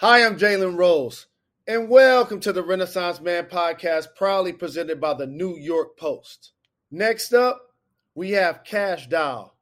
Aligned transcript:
Hi, 0.00 0.24
I'm 0.24 0.38
Jalen 0.38 0.78
Rose, 0.78 1.26
and 1.66 1.90
welcome 1.90 2.40
to 2.40 2.54
the 2.54 2.62
Renaissance 2.62 3.20
Man 3.20 3.44
podcast, 3.44 4.06
proudly 4.16 4.50
presented 4.50 4.98
by 4.98 5.12
the 5.12 5.26
New 5.26 5.58
York 5.58 5.98
Post. 5.98 6.52
Next 6.90 7.34
up, 7.34 7.60
we 8.14 8.30
have 8.30 8.64
Kash 8.64 9.08
Doll. 9.08 9.54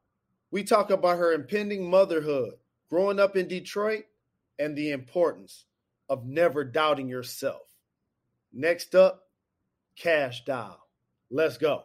We 0.49 0.63
talk 0.63 0.91
about 0.91 1.17
her 1.17 1.33
impending 1.33 1.89
motherhood, 1.89 2.53
growing 2.89 3.19
up 3.19 3.35
in 3.35 3.49
Detroit, 3.49 4.05
and 4.57 4.77
the 4.77 4.91
importance 4.91 5.65
of 6.07 6.25
never 6.25 6.63
doubting 6.63 7.09
yourself. 7.09 7.63
Next 8.53 8.95
up, 8.95 9.23
Kash 9.97 10.45
Doll. 10.45 10.79
Let's 11.29 11.57
go. 11.57 11.83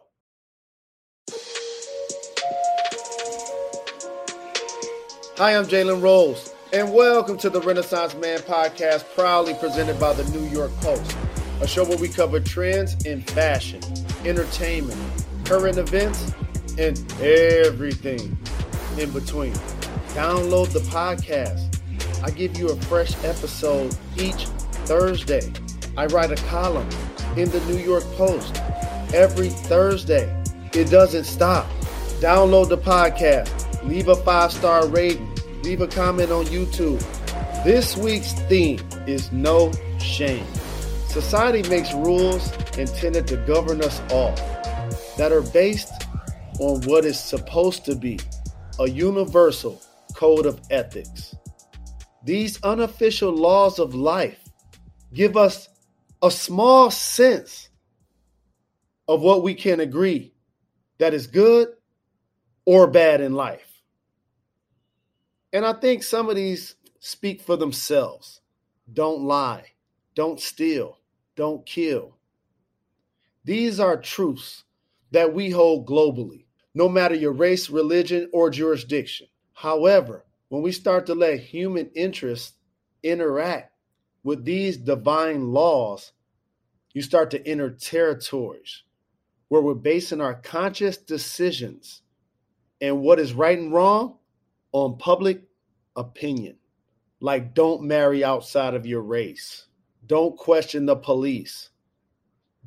Hi, 5.37 5.57
I'm 5.57 5.65
Jalen 5.65 6.01
Rose 6.01 6.55
and 6.75 6.93
welcome 6.93 7.37
to 7.37 7.49
the 7.49 7.61
Renaissance 7.61 8.13
Man 8.15 8.39
podcast, 8.39 9.05
proudly 9.15 9.53
presented 9.53 9.97
by 9.97 10.11
the 10.11 10.29
New 10.37 10.45
York 10.47 10.75
Post, 10.81 11.15
a 11.61 11.67
show 11.67 11.85
where 11.85 11.97
we 11.97 12.09
cover 12.09 12.37
trends 12.41 13.05
in 13.05 13.21
fashion, 13.21 13.79
entertainment, 14.25 14.99
current 15.45 15.77
events, 15.77 16.33
and 16.77 16.99
everything 17.21 18.37
in 18.99 19.09
between. 19.11 19.53
Download 20.15 20.69
the 20.73 20.81
podcast. 20.91 21.79
I 22.21 22.29
give 22.31 22.57
you 22.57 22.67
a 22.67 22.75
fresh 22.75 23.15
episode 23.23 23.95
each 24.17 24.47
Thursday. 24.83 25.53
I 25.95 26.07
write 26.07 26.31
a 26.31 26.43
column 26.47 26.89
in 27.37 27.49
the 27.51 27.61
New 27.67 27.77
York 27.77 28.03
Post 28.17 28.61
every 29.13 29.47
Thursday. 29.47 30.25
It 30.73 30.89
doesn't 30.91 31.23
stop. 31.23 31.69
Download 32.19 32.67
the 32.67 32.77
podcast, 32.77 33.81
leave 33.87 34.09
a 34.09 34.15
five 34.17 34.51
star 34.51 34.85
rating 34.87 35.34
leave 35.65 35.81
a 35.81 35.87
comment 35.87 36.31
on 36.31 36.45
YouTube. 36.45 36.99
This 37.63 37.97
week's 37.97 38.33
theme 38.33 38.79
is 39.07 39.31
no 39.31 39.71
shame. 39.99 40.45
Society 41.07 41.67
makes 41.67 41.91
rules 41.91 42.51
intended 42.77 43.25
to 43.29 43.37
govern 43.47 43.81
us 43.81 43.99
all 44.11 44.35
that 45.17 45.31
are 45.31 45.41
based 45.41 45.91
on 46.59 46.81
what 46.81 47.03
is 47.03 47.19
supposed 47.19 47.83
to 47.83 47.95
be 47.95 48.19
a 48.79 48.87
universal 48.87 49.81
code 50.13 50.45
of 50.45 50.61
ethics. 50.69 51.33
These 52.23 52.61
unofficial 52.61 53.31
laws 53.31 53.79
of 53.79 53.95
life 53.95 54.47
give 55.15 55.35
us 55.35 55.67
a 56.21 56.29
small 56.29 56.91
sense 56.91 57.69
of 59.07 59.19
what 59.19 59.41
we 59.41 59.55
can 59.55 59.79
agree 59.79 60.31
that 60.99 61.15
is 61.15 61.25
good 61.25 61.69
or 62.65 62.85
bad 62.85 63.19
in 63.19 63.33
life. 63.33 63.64
And 65.55 65.65
I 65.65 65.71
think 65.71 66.03
some 66.03 66.27
of 66.27 66.35
these 66.35 66.75
speak 66.99 67.39
for 67.41 67.55
themselves. 67.55 68.41
Don't 68.91 69.21
lie, 69.21 69.63
don't 70.13 70.37
steal, 70.37 70.97
don't 71.37 71.65
kill. 71.65 72.17
These 73.45 73.79
are 73.79 73.95
truths 73.95 74.65
that 75.11 75.33
we 75.33 75.51
hold 75.51 75.87
globally, 75.87 76.43
no 76.73 76.89
matter 76.89 77.15
your 77.15 77.31
race, 77.31 77.69
religion, 77.69 78.29
or 78.33 78.49
jurisdiction. 78.49 79.27
However, 79.53 80.25
when 80.49 80.61
we 80.61 80.73
start 80.73 81.05
to 81.05 81.15
let 81.15 81.39
human 81.39 81.89
interests 81.95 82.57
interact 83.01 83.71
with 84.23 84.43
these 84.43 84.75
divine 84.75 85.53
laws, 85.53 86.11
you 86.91 87.01
start 87.01 87.31
to 87.31 87.47
enter 87.47 87.69
territories 87.69 88.83
where 89.47 89.61
we're 89.61 89.73
basing 89.73 90.19
our 90.19 90.35
conscious 90.35 90.97
decisions 90.97 92.01
and 92.81 92.99
what 92.99 93.21
is 93.21 93.31
right 93.31 93.57
and 93.57 93.71
wrong 93.71 94.17
on 94.75 94.97
public 94.97 95.41
opinion. 95.95 96.57
Like, 97.21 97.53
don't 97.53 97.83
marry 97.83 98.25
outside 98.25 98.73
of 98.73 98.85
your 98.85 99.03
race. 99.03 99.67
Don't 100.05 100.35
question 100.35 100.85
the 100.85 100.97
police. 100.97 101.69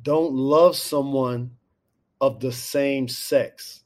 Don't 0.01 0.33
love 0.33 0.75
someone 0.75 1.51
of 2.19 2.39
the 2.39 2.51
same 2.51 3.07
sex. 3.07 3.83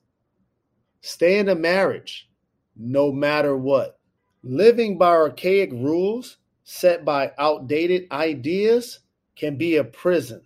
Stay 1.01 1.37
in 1.37 1.49
a 1.49 1.55
marriage, 1.55 2.29
no 2.77 3.11
matter 3.11 3.57
what. 3.57 3.99
Living 4.41 4.97
by 4.97 5.09
archaic 5.09 5.73
rules 5.73 6.37
set 6.63 7.03
by 7.03 7.33
outdated 7.37 8.07
ideas 8.09 8.99
can 9.35 9.57
be 9.57 9.75
a 9.75 9.83
prison. 9.83 10.41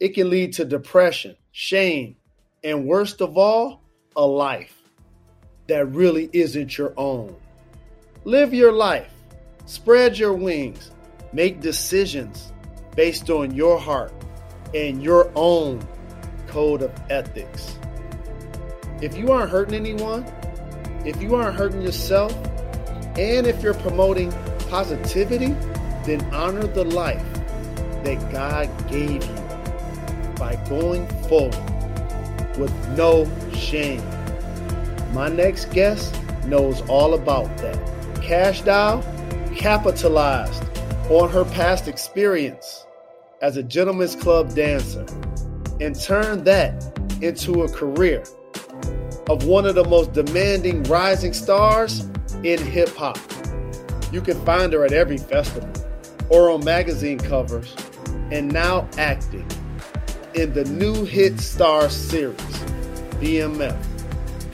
It 0.00 0.08
can 0.08 0.28
lead 0.28 0.54
to 0.54 0.64
depression, 0.64 1.36
shame, 1.52 2.16
and 2.64 2.84
worst 2.84 3.20
of 3.20 3.38
all, 3.38 3.84
a 4.16 4.26
life 4.26 4.83
that 5.66 5.86
really 5.86 6.28
isn't 6.32 6.76
your 6.76 6.92
own. 6.96 7.34
Live 8.24 8.54
your 8.54 8.72
life, 8.72 9.10
spread 9.66 10.18
your 10.18 10.32
wings, 10.32 10.90
make 11.32 11.60
decisions 11.60 12.52
based 12.96 13.30
on 13.30 13.54
your 13.54 13.78
heart 13.78 14.12
and 14.74 15.02
your 15.02 15.30
own 15.34 15.86
code 16.46 16.82
of 16.82 16.92
ethics. 17.10 17.78
If 19.02 19.16
you 19.16 19.32
aren't 19.32 19.50
hurting 19.50 19.74
anyone, 19.74 20.24
if 21.04 21.20
you 21.20 21.34
aren't 21.34 21.56
hurting 21.56 21.82
yourself, 21.82 22.34
and 23.18 23.46
if 23.46 23.62
you're 23.62 23.74
promoting 23.74 24.32
positivity, 24.70 25.54
then 26.04 26.22
honor 26.34 26.66
the 26.66 26.84
life 26.84 27.22
that 28.04 28.32
God 28.32 28.68
gave 28.88 29.24
you 29.24 30.34
by 30.36 30.56
going 30.68 31.06
forward 31.28 31.54
with 32.58 32.72
no 32.96 33.30
shame. 33.54 34.02
My 35.14 35.28
next 35.28 35.66
guest 35.66 36.12
knows 36.46 36.80
all 36.88 37.14
about 37.14 37.56
that. 37.58 37.78
Kash 38.20 38.62
Doll 38.62 39.00
capitalized 39.54 40.64
on 41.08 41.30
her 41.30 41.44
past 41.44 41.86
experience 41.86 42.84
as 43.40 43.56
a 43.56 43.62
gentleman's 43.62 44.16
club 44.16 44.52
dancer 44.56 45.06
and 45.80 45.94
turned 45.94 46.44
that 46.46 46.98
into 47.22 47.62
a 47.62 47.68
career 47.70 48.24
of 49.28 49.46
one 49.46 49.66
of 49.66 49.76
the 49.76 49.84
most 49.84 50.14
demanding 50.14 50.82
rising 50.82 51.32
stars 51.32 52.08
in 52.42 52.58
hip 52.58 52.88
hop. 52.96 53.18
You 54.10 54.20
can 54.20 54.44
find 54.44 54.72
her 54.72 54.84
at 54.84 54.92
every 54.92 55.18
festival 55.18 55.70
or 56.28 56.50
on 56.50 56.64
magazine 56.64 57.18
covers 57.18 57.76
and 58.32 58.52
now 58.52 58.88
acting 58.98 59.46
in 60.34 60.52
the 60.54 60.64
new 60.64 61.04
hit 61.04 61.34
Starz 61.34 61.90
series, 61.90 62.40
BMF. 63.20 63.93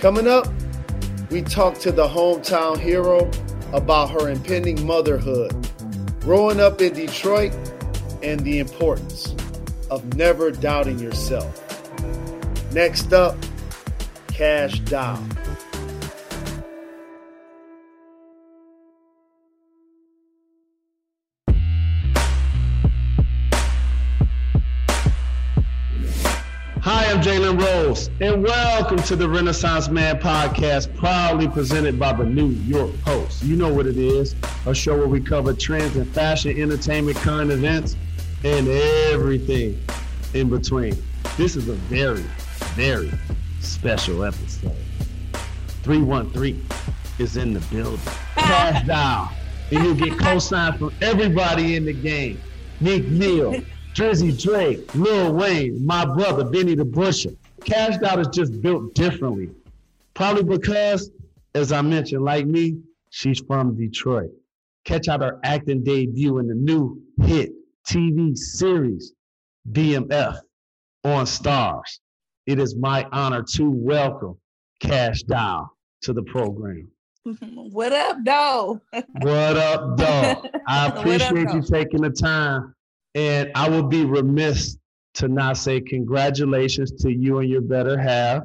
Coming 0.01 0.27
up, 0.27 0.49
we 1.31 1.43
talk 1.43 1.79
to 1.81 1.93
the 1.93 2.09
hometown 2.09 2.79
hero 2.79 3.31
about 3.75 4.11
her 4.11 4.31
impending 4.31 4.87
motherhood, 4.87 5.55
growing 6.21 6.59
up 6.59 6.81
in 6.81 6.95
Detroit, 6.95 7.53
and 8.23 8.41
the 8.41 8.61
importance 8.61 9.37
of 9.91 10.17
never 10.17 10.53
doubting 10.53 10.99
yourself. 10.99 11.53
Next 12.73 13.13
up, 13.13 13.37
Kash 14.29 14.79
Doll. 14.81 15.23
Rose, 27.59 28.11
and 28.21 28.45
welcome 28.45 28.99
to 28.99 29.17
the 29.17 29.29
Renaissance 29.29 29.89
Man 29.89 30.21
podcast, 30.21 30.95
proudly 30.97 31.49
presented 31.49 31.99
by 31.99 32.13
the 32.13 32.25
New 32.25 32.49
York 32.49 32.93
Post. 33.03 33.43
You 33.43 33.57
know 33.57 33.73
what 33.73 33.87
it 33.87 33.97
is 33.97 34.37
a 34.67 34.75
show 34.75 34.97
where 34.97 35.09
we 35.09 35.21
cover 35.21 35.53
trends 35.53 35.97
in 35.97 36.05
fashion, 36.13 36.61
entertainment, 36.61 37.17
current 37.17 37.51
events, 37.51 37.97
and 38.45 38.69
everything 38.69 39.83
in 40.35 40.49
between. 40.49 40.97
This 41.37 41.57
is 41.57 41.69
a 41.69 41.75
very, 41.75 42.25
very 42.75 43.11
special 43.61 44.23
episode. 44.23 44.77
313 45.83 46.65
is 47.19 47.37
in 47.37 47.53
the 47.53 47.61
building. 47.73 47.99
Kash 48.37 48.87
Doll, 48.87 49.33
And 49.73 49.85
you'll 49.85 49.95
get 49.95 50.19
co-signed 50.19 50.79
from 50.79 50.93
everybody 51.01 51.75
in 51.75 51.85
the 51.85 51.95
game. 51.95 52.41
Nick 52.81 53.09
Neal. 53.09 53.61
Drizzy 53.95 54.41
Drake, 54.41 54.95
Lil 54.95 55.33
Wayne, 55.33 55.85
my 55.85 56.05
brother, 56.05 56.45
Benny 56.45 56.77
the 56.77 56.85
Butcher. 56.85 57.33
Kash 57.65 57.99
Doll 57.99 58.21
is 58.21 58.29
just 58.29 58.61
built 58.61 58.95
differently. 58.95 59.51
Probably 60.15 60.43
because, 60.43 61.11
as 61.55 61.73
I 61.73 61.83
mentioned, 61.83 62.25
like 62.25 62.47
me, 62.47 62.79
she's 63.11 63.41
from 63.41 63.77
Detroit. 63.77 64.31
Catch 64.85 65.09
out 65.09 65.21
her 65.21 65.39
acting 65.45 65.85
debut 65.85 66.39
in 66.39 66.49
the 66.49 66.55
new 66.55 67.01
hit 67.23 67.53
TV 67.87 68.37
series, 68.37 69.13
BMF, 69.71 70.41
on 71.05 71.27
Starz. 71.27 72.01
It 72.47 72.59
is 72.59 72.75
my 72.77 73.07
honor 73.13 73.43
to 73.55 73.71
welcome 73.71 74.39
Kash 74.81 75.23
Doll 75.23 75.71
to 76.03 76.13
the 76.13 76.23
program. 76.23 76.91
What 77.55 77.93
up, 77.93 78.25
Doe? 78.25 78.81
what 79.21 79.57
up, 79.57 79.97
Doe? 79.99 80.43
I 80.67 80.87
appreciate 80.87 81.49
up, 81.49 81.55
you 81.55 81.63
taking 81.63 82.01
the 82.01 82.11
time 82.11 82.75
and 83.15 83.51
I 83.55 83.69
will 83.69 83.83
be 83.83 84.05
remiss 84.05 84.77
to 85.15 85.29
not 85.29 85.57
say 85.57 85.81
congratulations 85.81 86.93
to 87.03 87.13
you 87.13 87.39
and 87.39 87.49
your 87.49 87.61
better 87.61 87.99
half 87.99 88.45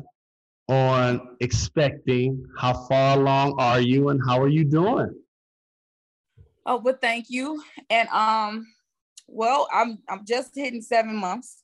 on 0.68 1.38
expecting. 1.40 2.44
How 2.58 2.74
far 2.88 3.20
along 3.20 3.56
are 3.60 3.80
you 3.80 4.10
and 4.10 4.20
how 4.26 4.42
are 4.42 4.48
you 4.48 4.66
doing? 4.66 5.14
Oh, 6.66 6.80
but 6.80 7.00
thank 7.02 7.30
you. 7.30 7.62
And 7.90 8.10
um, 8.10 8.68
well, 9.28 9.68
I'm 9.72 10.00
I'm 10.10 10.26
just 10.26 10.52
hitting 10.56 10.82
seven 10.82 11.16
months, 11.16 11.64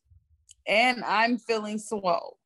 and 0.68 1.04
I'm 1.04 1.38
feeling 1.38 1.80
swole. 1.80 2.38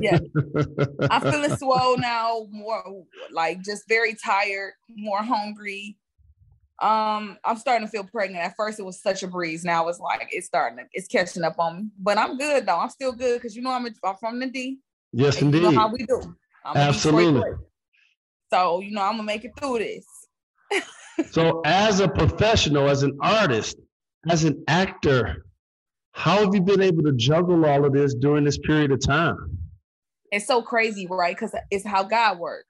yeah, 0.00 0.18
I'm 1.10 1.22
feeling 1.22 1.56
swole 1.56 1.96
now. 1.96 2.46
More 2.50 3.04
like 3.30 3.62
just 3.62 3.84
very 3.88 4.14
tired, 4.14 4.74
more 4.88 5.22
hungry. 5.22 5.96
Um, 6.82 7.38
I'm 7.44 7.56
starting 7.56 7.86
to 7.86 7.90
feel 7.90 8.04
pregnant. 8.04 8.44
At 8.44 8.56
first, 8.56 8.80
it 8.80 8.84
was 8.84 9.00
such 9.00 9.22
a 9.22 9.28
breeze. 9.28 9.64
Now 9.64 9.88
it's 9.88 10.00
like 10.00 10.28
it's 10.32 10.46
starting 10.46 10.78
to, 10.78 10.84
it's 10.92 11.06
catching 11.06 11.44
up 11.44 11.58
on 11.58 11.76
me. 11.76 11.88
But 11.98 12.18
I'm 12.18 12.36
good 12.36 12.66
though. 12.66 12.78
I'm 12.78 12.90
still 12.90 13.12
good 13.12 13.40
because 13.40 13.54
you 13.54 13.62
know 13.62 13.70
I'm, 13.70 13.86
a, 13.86 13.90
I'm 14.04 14.16
from 14.16 14.40
the 14.40 14.46
D. 14.46 14.78
Yes, 15.12 15.40
indeed. 15.40 15.62
You 15.62 15.72
know 15.72 15.78
how 15.78 15.88
we 15.88 16.04
do. 16.04 16.20
I'm 16.64 16.76
Absolutely. 16.76 17.50
So 18.52 18.80
you 18.80 18.90
know 18.90 19.02
I'm 19.02 19.12
gonna 19.12 19.22
make 19.22 19.44
it 19.44 19.52
through 19.58 19.78
this. 19.78 20.06
so, 21.30 21.60
as 21.64 22.00
a 22.00 22.08
professional, 22.08 22.88
as 22.88 23.04
an 23.04 23.16
artist, 23.20 23.76
as 24.28 24.44
an 24.44 24.64
actor, 24.66 25.44
how 26.12 26.38
have 26.38 26.54
you 26.54 26.60
been 26.60 26.80
able 26.80 27.02
to 27.04 27.12
juggle 27.12 27.66
all 27.66 27.84
of 27.84 27.92
this 27.92 28.14
during 28.14 28.44
this 28.44 28.58
period 28.58 28.90
of 28.90 29.00
time? 29.00 29.58
It's 30.32 30.46
so 30.46 30.62
crazy, 30.62 31.06
right? 31.08 31.36
Because 31.36 31.54
it's 31.70 31.86
how 31.86 32.02
God 32.02 32.38
works. 32.38 32.66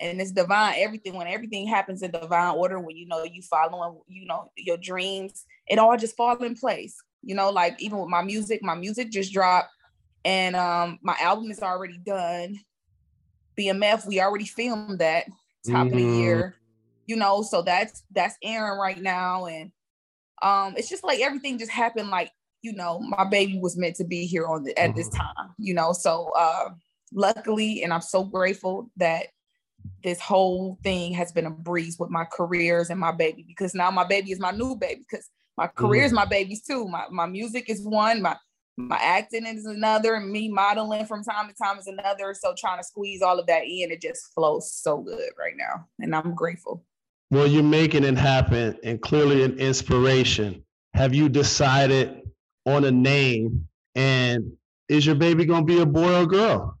And 0.00 0.20
it's 0.20 0.32
divine, 0.32 0.74
everything, 0.78 1.14
when 1.14 1.26
everything 1.26 1.66
happens 1.66 2.02
in 2.02 2.12
divine 2.12 2.54
order, 2.54 2.78
when 2.78 2.96
you 2.96 3.06
know 3.06 3.24
you 3.24 3.42
following, 3.42 3.98
you 4.06 4.26
know, 4.26 4.50
your 4.56 4.76
dreams, 4.76 5.44
it 5.66 5.78
all 5.78 5.96
just 5.96 6.16
fall 6.16 6.36
in 6.44 6.54
place. 6.54 6.96
You 7.22 7.34
know, 7.34 7.50
like 7.50 7.80
even 7.80 7.98
with 7.98 8.08
my 8.08 8.22
music, 8.22 8.62
my 8.62 8.76
music 8.76 9.10
just 9.10 9.32
dropped 9.32 9.70
and 10.24 10.54
um 10.56 10.98
my 11.02 11.16
album 11.20 11.50
is 11.50 11.60
already 11.60 11.98
done. 11.98 12.60
BMF, 13.58 14.06
we 14.06 14.20
already 14.20 14.44
filmed 14.44 15.00
that 15.00 15.26
top 15.66 15.86
mm. 15.86 15.86
of 15.86 15.92
the 15.92 16.04
mm-hmm. 16.04 16.20
year 16.20 16.58
you 17.08 17.16
know 17.16 17.42
so 17.42 17.62
that's 17.62 18.04
that's 18.12 18.36
aaron 18.44 18.78
right 18.78 19.00
now 19.02 19.46
and 19.46 19.72
um 20.42 20.74
it's 20.76 20.88
just 20.88 21.02
like 21.02 21.18
everything 21.18 21.58
just 21.58 21.72
happened 21.72 22.10
like 22.10 22.30
you 22.62 22.72
know 22.72 23.00
my 23.00 23.24
baby 23.24 23.58
was 23.60 23.76
meant 23.76 23.96
to 23.96 24.04
be 24.04 24.26
here 24.26 24.46
on 24.46 24.62
the 24.62 24.78
at 24.78 24.94
this 24.94 25.08
mm-hmm. 25.08 25.18
time 25.18 25.54
you 25.58 25.74
know 25.74 25.92
so 25.92 26.30
uh 26.36 26.68
luckily 27.12 27.82
and 27.82 27.92
i'm 27.92 28.02
so 28.02 28.22
grateful 28.22 28.90
that 28.96 29.26
this 30.02 30.20
whole 30.20 30.78
thing 30.82 31.12
has 31.12 31.32
been 31.32 31.46
a 31.46 31.50
breeze 31.50 31.98
with 31.98 32.10
my 32.10 32.24
careers 32.24 32.90
and 32.90 33.00
my 33.00 33.12
baby 33.12 33.44
because 33.46 33.74
now 33.74 33.90
my 33.90 34.04
baby 34.04 34.30
is 34.30 34.40
my 34.40 34.50
new 34.50 34.76
baby 34.76 35.04
because 35.10 35.28
my 35.56 35.66
career 35.66 36.04
is 36.04 36.08
mm-hmm. 36.08 36.16
my 36.16 36.24
baby's 36.24 36.62
too 36.62 36.86
my, 36.88 37.04
my 37.10 37.26
music 37.26 37.68
is 37.68 37.82
one 37.82 38.22
my 38.22 38.36
my 38.76 38.98
acting 38.98 39.44
is 39.44 39.66
another 39.66 40.14
and 40.14 40.30
me 40.30 40.48
modeling 40.48 41.04
from 41.04 41.24
time 41.24 41.48
to 41.48 41.54
time 41.54 41.78
is 41.78 41.88
another 41.88 42.32
so 42.32 42.54
trying 42.56 42.78
to 42.78 42.84
squeeze 42.84 43.22
all 43.22 43.38
of 43.38 43.46
that 43.46 43.64
in 43.64 43.90
it 43.90 44.00
just 44.00 44.32
flows 44.34 44.72
so 44.72 44.98
good 44.98 45.30
right 45.36 45.56
now 45.56 45.84
and 45.98 46.14
i'm 46.14 46.32
grateful 46.34 46.84
well, 47.30 47.46
you're 47.46 47.62
making 47.62 48.04
it 48.04 48.16
happen 48.16 48.78
and 48.82 49.00
clearly 49.02 49.42
an 49.42 49.58
inspiration. 49.58 50.64
Have 50.94 51.14
you 51.14 51.28
decided 51.28 52.22
on 52.64 52.84
a 52.84 52.90
name? 52.90 53.68
And 53.94 54.52
is 54.88 55.04
your 55.04 55.14
baby 55.14 55.44
going 55.44 55.66
to 55.66 55.74
be 55.74 55.80
a 55.80 55.86
boy 55.86 56.22
or 56.22 56.26
girl? 56.26 56.77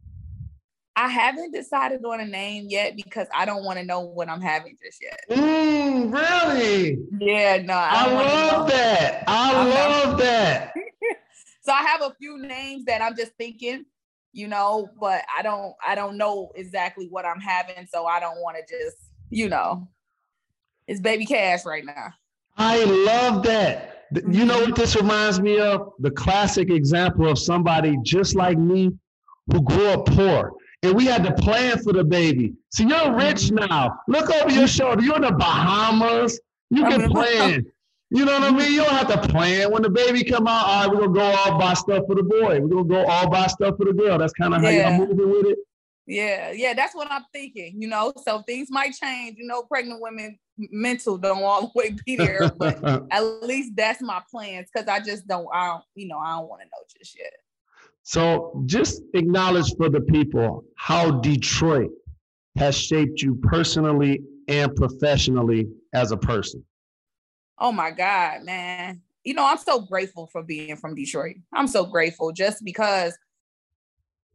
I 0.98 1.06
haven't 1.06 1.52
decided 1.52 2.04
on 2.04 2.18
a 2.18 2.26
name 2.26 2.66
yet 2.68 2.96
because 2.96 3.28
I 3.32 3.44
don't 3.44 3.62
want 3.62 3.78
to 3.78 3.84
know 3.84 4.00
what 4.00 4.28
I'm 4.28 4.40
having 4.40 4.76
just 4.84 5.00
yet. 5.00 5.20
Mm, 5.30 6.12
really? 6.12 6.98
Yeah, 7.20 7.62
no. 7.62 7.74
I, 7.74 8.06
I 8.08 8.12
love 8.12 8.68
that. 8.68 9.22
I 9.28 9.54
I'm 9.54 9.68
love 9.68 10.08
not- 10.10 10.18
that. 10.18 10.74
so 11.62 11.70
I 11.70 11.82
have 11.82 12.02
a 12.02 12.12
few 12.18 12.38
names 12.38 12.84
that 12.86 13.00
I'm 13.00 13.14
just 13.14 13.30
thinking, 13.38 13.84
you 14.32 14.48
know, 14.48 14.88
but 15.00 15.22
I 15.36 15.42
don't 15.42 15.72
I 15.86 15.94
don't 15.94 16.16
know 16.16 16.50
exactly 16.56 17.06
what 17.06 17.24
I'm 17.24 17.40
having, 17.40 17.86
so 17.86 18.06
I 18.06 18.18
don't 18.18 18.40
want 18.40 18.56
to 18.56 18.62
just, 18.78 18.96
you 19.30 19.48
know. 19.48 19.86
It's 20.88 21.00
baby 21.00 21.26
cash 21.26 21.64
right 21.64 21.84
now. 21.84 22.12
I 22.56 22.82
love 22.82 23.44
that. 23.44 24.06
You 24.28 24.44
know 24.46 24.58
what 24.62 24.74
this 24.74 24.96
reminds 24.96 25.38
me 25.38 25.60
of? 25.60 25.92
The 26.00 26.10
classic 26.10 26.70
example 26.70 27.28
of 27.28 27.38
somebody 27.38 27.96
just 28.02 28.34
like 28.34 28.58
me 28.58 28.90
who 29.52 29.62
grew 29.62 29.86
up 29.90 30.06
poor. 30.06 30.54
And 30.82 30.94
we 30.94 31.06
had 31.06 31.24
to 31.24 31.32
plan 31.34 31.78
for 31.78 31.92
the 31.92 32.04
baby. 32.04 32.54
So 32.70 32.84
you're 32.84 33.14
rich 33.14 33.46
mm-hmm. 33.46 33.66
now. 33.66 33.98
Look 34.06 34.30
over 34.30 34.50
your 34.50 34.68
shoulder. 34.68 35.02
You're 35.02 35.16
in 35.16 35.22
the 35.22 35.32
Bahamas. 35.32 36.40
You 36.70 36.84
can 36.84 37.10
plan. 37.10 37.66
You 38.10 38.24
know 38.24 38.38
what 38.38 38.54
I 38.54 38.56
mean? 38.56 38.72
You 38.72 38.84
don't 38.84 38.94
have 38.94 39.22
to 39.22 39.28
plan. 39.28 39.70
When 39.70 39.82
the 39.82 39.90
baby 39.90 40.24
come 40.24 40.46
out, 40.46 40.66
all 40.66 40.80
right, 40.80 40.90
we're 40.90 41.08
gonna 41.08 41.12
go 41.12 41.20
all 41.20 41.58
buy 41.58 41.74
stuff 41.74 42.04
for 42.06 42.14
the 42.14 42.22
boy. 42.22 42.60
We're 42.60 42.68
gonna 42.68 42.84
go 42.84 43.04
all 43.04 43.28
buy 43.28 43.48
stuff 43.48 43.76
for 43.76 43.84
the 43.84 43.92
girl. 43.92 44.16
That's 44.18 44.32
kind 44.32 44.54
of 44.54 44.62
how 44.62 44.68
yeah. 44.68 44.96
y'all 44.96 45.06
moving 45.06 45.30
with 45.30 45.46
it. 45.46 45.58
Yeah, 46.06 46.52
yeah, 46.52 46.72
that's 46.72 46.94
what 46.94 47.12
I'm 47.12 47.26
thinking. 47.34 47.74
You 47.82 47.88
know, 47.88 48.14
so 48.24 48.40
things 48.42 48.68
might 48.70 48.94
change. 48.94 49.36
You 49.36 49.46
know, 49.46 49.62
pregnant 49.62 50.00
women 50.00 50.38
mental 50.56 51.18
don't 51.18 51.42
all 51.42 51.62
the 51.62 51.70
way 51.74 51.96
be 52.06 52.16
there, 52.16 52.50
but 52.56 52.82
at 53.10 53.20
least 53.42 53.76
that's 53.76 54.00
my 54.00 54.22
plans 54.30 54.70
because 54.72 54.88
I 54.88 55.00
just 55.00 55.28
don't. 55.28 55.46
I 55.52 55.66
don't. 55.66 55.84
You 55.94 56.08
know, 56.08 56.18
I 56.18 56.38
don't 56.38 56.48
want 56.48 56.62
to 56.62 56.66
know 56.66 56.82
just 56.98 57.18
yet. 57.18 57.34
So, 58.08 58.62
just 58.64 59.02
acknowledge 59.12 59.76
for 59.76 59.90
the 59.90 60.00
people 60.00 60.64
how 60.76 61.20
Detroit 61.20 61.90
has 62.56 62.74
shaped 62.74 63.20
you 63.20 63.34
personally 63.34 64.22
and 64.48 64.74
professionally 64.74 65.68
as 65.92 66.10
a 66.10 66.16
person. 66.16 66.64
Oh 67.58 67.70
my 67.70 67.90
God, 67.90 68.44
man! 68.44 69.02
You 69.24 69.34
know, 69.34 69.46
I'm 69.46 69.58
so 69.58 69.80
grateful 69.80 70.26
for 70.26 70.42
being 70.42 70.74
from 70.76 70.94
Detroit. 70.94 71.36
I'm 71.52 71.68
so 71.68 71.84
grateful 71.84 72.32
just 72.32 72.64
because, 72.64 73.14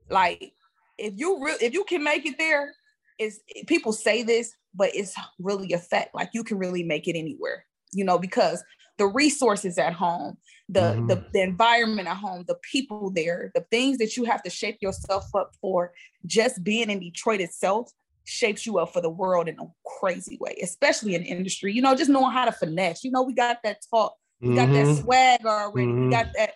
like 0.07 0.53
if 0.99 1.15
you 1.17 1.43
re- 1.43 1.57
if 1.59 1.73
you 1.73 1.83
can 1.83 2.03
make 2.03 2.27
it 2.27 2.37
there, 2.37 2.75
is 3.17 3.39
people 3.65 3.91
say 3.91 4.21
this, 4.21 4.53
but 4.75 4.91
it's 4.93 5.15
really 5.39 5.73
a 5.73 5.79
fact. 5.79 6.13
Like 6.13 6.29
you 6.35 6.43
can 6.43 6.59
really 6.59 6.83
make 6.83 7.07
it 7.07 7.17
anywhere, 7.17 7.65
you 7.91 8.05
know, 8.05 8.19
because 8.19 8.63
the 8.97 9.07
resources 9.07 9.77
at 9.77 9.93
home, 9.93 10.37
the, 10.69 10.79
mm-hmm. 10.79 11.07
the 11.07 11.25
the 11.33 11.41
environment 11.41 12.07
at 12.07 12.17
home, 12.17 12.43
the 12.47 12.57
people 12.71 13.11
there, 13.11 13.51
the 13.55 13.65
things 13.71 13.97
that 13.97 14.15
you 14.15 14.23
have 14.25 14.43
to 14.43 14.49
shape 14.49 14.77
yourself 14.81 15.25
up 15.35 15.55
for, 15.61 15.93
just 16.25 16.63
being 16.63 16.89
in 16.89 16.99
Detroit 16.99 17.41
itself 17.41 17.91
shapes 18.25 18.65
you 18.65 18.79
up 18.79 18.93
for 18.93 19.01
the 19.01 19.09
world 19.09 19.49
in 19.49 19.59
a 19.59 19.65
crazy 19.99 20.37
way, 20.39 20.55
especially 20.61 21.15
in 21.15 21.23
industry. 21.23 21.73
You 21.73 21.81
know, 21.81 21.95
just 21.95 22.09
knowing 22.09 22.31
how 22.31 22.45
to 22.45 22.51
finesse. 22.51 23.03
You 23.03 23.11
know, 23.11 23.23
we 23.23 23.33
got 23.33 23.57
that 23.63 23.79
talk, 23.89 24.15
we 24.41 24.49
mm-hmm. 24.49 24.55
got 24.57 24.67
that 24.67 24.85
mm-hmm. 24.85 25.01
swag 25.01 25.45
already, 25.45 25.87
mm-hmm. 25.87 26.05
we 26.05 26.11
got 26.11 26.27
that 26.37 26.53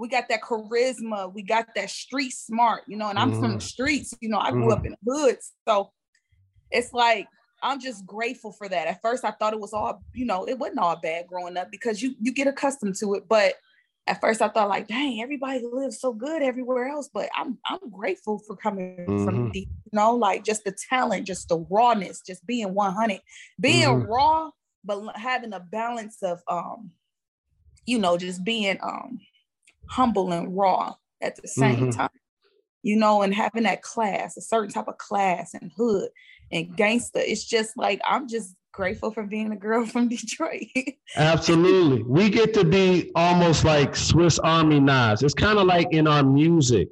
we 0.00 0.08
got 0.08 0.28
that 0.30 0.40
charisma, 0.40 1.32
we 1.32 1.42
got 1.42 1.66
that 1.76 1.90
street 1.90 2.32
smart, 2.32 2.84
you 2.86 2.96
know, 2.96 3.10
and 3.10 3.18
I'm 3.18 3.32
mm. 3.32 3.34
from 3.34 3.42
the 3.42 3.48
mm-hmm. 3.48 3.58
streets, 3.58 4.14
you 4.22 4.30
know, 4.30 4.38
I 4.38 4.50
grew 4.50 4.68
mm. 4.68 4.72
up 4.72 4.86
in 4.86 4.92
the 4.92 5.12
hoods. 5.12 5.52
So 5.68 5.92
it's 6.70 6.94
like 6.94 7.28
I'm 7.62 7.80
just 7.80 8.06
grateful 8.06 8.52
for 8.52 8.68
that. 8.68 8.86
At 8.86 9.02
first 9.02 9.24
I 9.24 9.30
thought 9.32 9.52
it 9.52 9.60
was 9.60 9.72
all, 9.72 10.02
you 10.14 10.24
know, 10.24 10.46
it 10.46 10.58
wasn't 10.58 10.78
all 10.78 10.96
bad 10.96 11.26
growing 11.26 11.56
up 11.56 11.70
because 11.70 12.02
you 12.02 12.14
you 12.20 12.32
get 12.32 12.46
accustomed 12.46 12.96
to 12.96 13.14
it. 13.14 13.24
But 13.28 13.54
at 14.06 14.20
first 14.20 14.42
I 14.42 14.48
thought 14.48 14.68
like, 14.68 14.88
dang, 14.88 15.20
everybody 15.22 15.62
lives 15.64 16.00
so 16.00 16.12
good 16.12 16.42
everywhere 16.42 16.88
else. 16.88 17.08
But 17.12 17.28
I'm 17.36 17.58
I'm 17.66 17.90
grateful 17.90 18.38
for 18.46 18.56
coming 18.56 18.96
mm-hmm. 18.96 19.24
from 19.24 19.52
deep, 19.52 19.68
you 19.84 19.96
know, 19.96 20.14
like 20.14 20.44
just 20.44 20.64
the 20.64 20.74
talent, 20.88 21.26
just 21.26 21.48
the 21.48 21.58
rawness, 21.70 22.20
just 22.20 22.46
being 22.46 22.74
100, 22.74 23.20
being 23.60 23.86
mm-hmm. 23.86 24.10
raw, 24.10 24.50
but 24.84 25.16
having 25.16 25.52
a 25.52 25.60
balance 25.60 26.18
of 26.22 26.40
um, 26.48 26.92
you 27.86 27.98
know, 27.98 28.16
just 28.16 28.44
being 28.44 28.78
um 28.82 29.20
humble 29.88 30.32
and 30.32 30.56
raw 30.56 30.94
at 31.20 31.36
the 31.36 31.48
same 31.48 31.76
mm-hmm. 31.76 31.90
time. 31.90 32.10
You 32.82 32.96
know, 32.96 33.20
and 33.20 33.34
having 33.34 33.64
that 33.64 33.82
class, 33.82 34.38
a 34.38 34.40
certain 34.40 34.70
type 34.70 34.88
of 34.88 34.96
class 34.96 35.52
and 35.52 35.70
hood 35.76 36.08
and 36.52 36.76
gangster. 36.76 37.20
It's 37.20 37.44
just 37.44 37.76
like 37.76 38.00
I'm 38.06 38.28
just 38.28 38.54
grateful 38.72 39.10
for 39.10 39.24
being 39.24 39.52
a 39.52 39.56
girl 39.56 39.86
from 39.86 40.08
Detroit. 40.16 40.68
Absolutely. 41.16 42.02
We 42.02 42.30
get 42.30 42.54
to 42.54 42.64
be 42.64 43.10
almost 43.14 43.64
like 43.64 43.96
Swiss 43.96 44.38
Army 44.38 44.80
knives. 44.80 45.22
It's 45.22 45.34
kind 45.34 45.58
of 45.58 45.66
like 45.66 45.88
in 45.92 46.06
our 46.06 46.22
music. 46.22 46.88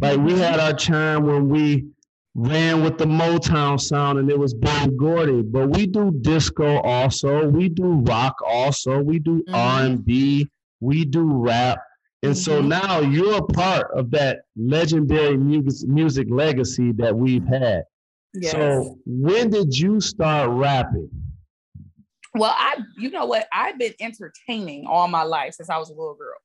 Like 0.00 0.18
we 0.18 0.38
had 0.38 0.58
our 0.58 0.72
time 0.72 1.26
when 1.26 1.48
we 1.48 1.86
ran 2.34 2.82
with 2.82 2.98
the 2.98 3.04
Motown 3.04 3.80
sound 3.80 4.18
and 4.18 4.30
it 4.30 4.38
was 4.38 4.54
Berry 4.54 4.90
Gordy, 4.96 5.42
but 5.42 5.68
we 5.68 5.86
do 5.86 6.10
disco 6.22 6.80
also. 6.80 7.46
We 7.46 7.68
do 7.68 8.00
rock 8.00 8.36
also. 8.44 9.00
We 9.00 9.18
do 9.18 9.42
mm-hmm. 9.48 9.54
R&B. 9.54 10.48
We 10.80 11.04
do 11.04 11.24
rap. 11.24 11.78
And 12.22 12.32
mm-hmm. 12.32 12.40
so 12.40 12.60
now 12.60 13.00
you're 13.00 13.38
a 13.38 13.42
part 13.42 13.90
of 13.94 14.10
that 14.12 14.40
legendary 14.56 15.36
music, 15.36 15.88
music 15.88 16.28
legacy 16.30 16.92
that 16.92 17.14
we've 17.14 17.46
had. 17.46 17.84
Yes. 18.34 18.52
So 18.52 18.98
when 19.06 19.50
did 19.50 19.78
you 19.78 20.00
start 20.00 20.50
rapping? 20.50 21.10
Well, 22.34 22.54
I, 22.56 22.78
you 22.96 23.10
know 23.10 23.26
what, 23.26 23.46
I've 23.52 23.78
been 23.78 23.92
entertaining 24.00 24.86
all 24.86 25.06
my 25.06 25.22
life 25.22 25.54
since 25.54 25.68
I 25.68 25.76
was 25.76 25.90
a 25.90 25.92
little 25.92 26.14
girl. 26.14 26.38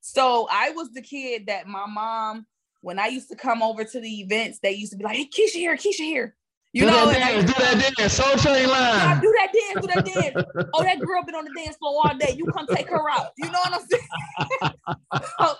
So 0.00 0.46
I 0.50 0.70
was 0.70 0.92
the 0.92 1.02
kid 1.02 1.46
that 1.46 1.66
my 1.66 1.86
mom, 1.86 2.46
when 2.80 2.98
I 2.98 3.06
used 3.06 3.28
to 3.30 3.36
come 3.36 3.62
over 3.62 3.84
to 3.84 4.00
the 4.00 4.20
events, 4.20 4.60
they 4.62 4.72
used 4.72 4.92
to 4.92 4.98
be 4.98 5.04
like, 5.04 5.16
"Hey, 5.16 5.28
Keisha 5.28 5.54
here, 5.54 5.76
Keisha 5.76 6.04
here." 6.04 6.36
You 6.72 6.82
do 6.82 6.90
know, 6.90 7.06
that 7.06 7.18
dance, 7.18 7.52
do 7.52 7.62
that 7.62 7.94
dance, 7.96 8.12
Soul 8.12 8.36
Train 8.36 8.68
line. 8.68 9.20
Do 9.20 9.34
that 9.38 9.52
dance, 9.52 9.86
do 9.86 9.92
that 9.94 10.04
dance. 10.04 10.68
oh, 10.74 10.82
that 10.82 11.00
girl 11.00 11.22
been 11.24 11.34
on 11.34 11.44
the 11.44 11.52
dance 11.56 11.76
floor 11.76 12.02
all 12.04 12.16
day. 12.16 12.34
You 12.36 12.46
come 12.46 12.66
take 12.72 12.88
her 12.88 13.10
out. 13.10 13.32
You 13.36 13.46
know 13.46 13.58
what 13.64 13.74
I'm 13.74 13.86
saying? 13.86 14.74
so, 15.38 15.54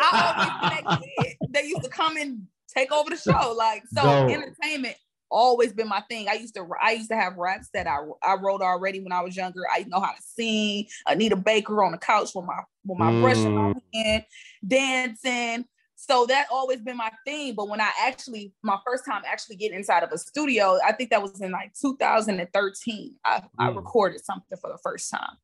I 0.00 0.74
always 0.80 0.84
that 0.84 1.00
kid. 1.18 1.36
They 1.50 1.64
used 1.64 1.82
to 1.82 1.90
come 1.90 2.16
and 2.16 2.46
take 2.74 2.92
over 2.92 3.10
the 3.10 3.16
show. 3.16 3.54
Like 3.56 3.82
so, 3.92 4.28
entertainment 4.28 4.96
always 5.32 5.72
been 5.72 5.88
my 5.88 6.02
thing. 6.08 6.28
I 6.28 6.34
used 6.34 6.54
to 6.54 6.66
I 6.80 6.92
used 6.92 7.10
to 7.10 7.16
have 7.16 7.36
raps 7.36 7.68
that 7.74 7.86
I 7.86 7.98
I 8.22 8.34
wrote 8.34 8.60
already 8.60 9.00
when 9.00 9.12
I 9.12 9.22
was 9.22 9.36
younger. 9.36 9.62
I 9.70 9.84
know 9.88 10.00
how 10.00 10.12
to 10.12 10.22
sing. 10.22 10.86
Anita 11.06 11.36
Baker 11.36 11.82
on 11.82 11.92
the 11.92 11.98
couch 11.98 12.30
with 12.34 12.44
my 12.44 12.60
with 12.84 12.98
my 12.98 13.10
mm. 13.10 13.22
brush 13.22 13.38
in 13.38 13.54
my 13.54 13.74
hand, 13.94 14.24
dancing. 14.66 15.64
So 15.96 16.26
that 16.26 16.48
always 16.50 16.80
been 16.80 16.96
my 16.96 17.12
thing. 17.24 17.54
But 17.54 17.68
when 17.68 17.80
I 17.80 17.90
actually 18.02 18.52
my 18.62 18.78
first 18.84 19.04
time 19.04 19.22
actually 19.26 19.56
getting 19.56 19.78
inside 19.78 20.02
of 20.02 20.12
a 20.12 20.18
studio, 20.18 20.78
I 20.84 20.92
think 20.92 21.10
that 21.10 21.22
was 21.22 21.40
in 21.40 21.52
like 21.52 21.72
2013. 21.80 23.14
I, 23.24 23.38
mm. 23.38 23.48
I 23.58 23.68
recorded 23.70 24.24
something 24.24 24.58
for 24.60 24.70
the 24.70 24.78
first 24.82 25.10
time. 25.10 25.36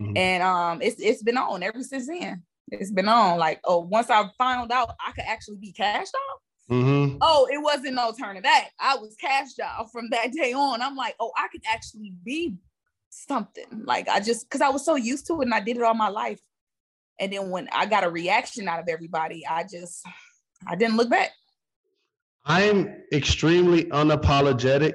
Mm-hmm. 0.00 0.16
And 0.16 0.42
um 0.42 0.82
it's 0.82 1.00
it's 1.00 1.22
been 1.22 1.36
on 1.36 1.62
ever 1.62 1.82
since 1.82 2.06
then. 2.06 2.42
It's 2.70 2.90
been 2.90 3.08
on. 3.08 3.38
Like, 3.38 3.60
oh, 3.64 3.80
once 3.80 4.10
I 4.10 4.24
found 4.38 4.72
out 4.72 4.94
I 5.06 5.12
could 5.12 5.24
actually 5.26 5.58
be 5.58 5.72
Kash 5.72 6.10
Doll, 6.10 6.40
Mm-hmm. 6.70 7.18
Oh, 7.20 7.46
it 7.52 7.58
wasn't 7.58 7.94
no 7.94 8.12
turning 8.18 8.42
back. 8.42 8.72
I 8.80 8.96
was 8.96 9.16
Kash 9.20 9.54
Doll 9.54 9.86
from 9.92 10.08
that 10.10 10.32
day 10.32 10.52
on. 10.52 10.80
I'm 10.80 10.96
like, 10.96 11.14
oh, 11.20 11.30
I 11.36 11.48
could 11.48 11.62
actually 11.70 12.14
be 12.24 12.56
something. 13.10 13.82
Like 13.84 14.08
I 14.08 14.20
just 14.20 14.48
because 14.48 14.60
I 14.60 14.70
was 14.70 14.84
so 14.84 14.96
used 14.96 15.26
to 15.26 15.40
it 15.40 15.44
and 15.44 15.54
I 15.54 15.60
did 15.60 15.76
it 15.76 15.82
all 15.82 15.94
my 15.94 16.08
life. 16.08 16.40
And 17.20 17.32
then 17.32 17.50
when 17.50 17.68
I 17.72 17.86
got 17.86 18.04
a 18.04 18.10
reaction 18.10 18.66
out 18.66 18.80
of 18.80 18.88
everybody, 18.88 19.46
I 19.46 19.64
just 19.64 20.04
I 20.66 20.74
didn't 20.74 20.96
look 20.96 21.10
back. 21.10 21.30
I'm 22.46 23.02
extremely 23.12 23.84
unapologetic 23.84 24.92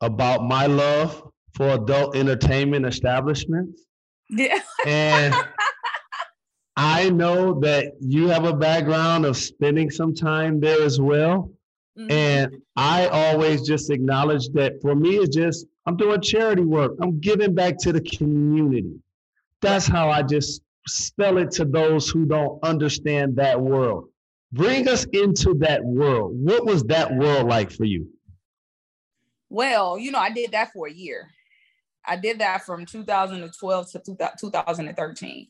about 0.00 0.44
my 0.44 0.66
love 0.66 1.30
for 1.54 1.68
adult 1.70 2.16
entertainment 2.16 2.86
establishments. 2.86 3.82
Yeah. 4.30 4.60
And 4.86 5.34
I 6.76 7.10
know 7.10 7.60
that 7.60 7.94
you 8.00 8.28
have 8.28 8.44
a 8.44 8.54
background 8.54 9.26
of 9.26 9.36
spending 9.36 9.90
some 9.90 10.14
time 10.14 10.58
there 10.60 10.82
as 10.82 11.00
well. 11.00 11.50
Mm-hmm. 11.98 12.10
And 12.10 12.62
I 12.76 13.06
always 13.08 13.62
just 13.62 13.90
acknowledge 13.90 14.48
that 14.50 14.80
for 14.80 14.94
me, 14.94 15.16
it's 15.16 15.36
just, 15.36 15.66
I'm 15.84 15.96
doing 15.96 16.20
charity 16.22 16.64
work. 16.64 16.92
I'm 17.02 17.20
giving 17.20 17.54
back 17.54 17.76
to 17.78 17.92
the 17.92 18.00
community. 18.00 18.94
That's 19.60 19.86
how 19.86 20.10
I 20.10 20.22
just 20.22 20.62
spell 20.88 21.36
it 21.38 21.50
to 21.52 21.64
those 21.64 22.08
who 22.08 22.24
don't 22.24 22.62
understand 22.64 23.36
that 23.36 23.60
world. 23.60 24.08
Bring 24.52 24.88
us 24.88 25.04
into 25.12 25.54
that 25.58 25.84
world. 25.84 26.32
What 26.34 26.64
was 26.64 26.84
that 26.84 27.14
world 27.14 27.46
like 27.48 27.70
for 27.70 27.84
you? 27.84 28.08
Well, 29.50 29.98
you 29.98 30.10
know, 30.10 30.18
I 30.18 30.30
did 30.30 30.52
that 30.52 30.72
for 30.72 30.88
a 30.88 30.92
year. 30.92 31.28
I 32.06 32.16
did 32.16 32.38
that 32.40 32.64
from 32.64 32.86
2012 32.86 33.92
to 33.92 34.02
2013. 34.40 35.48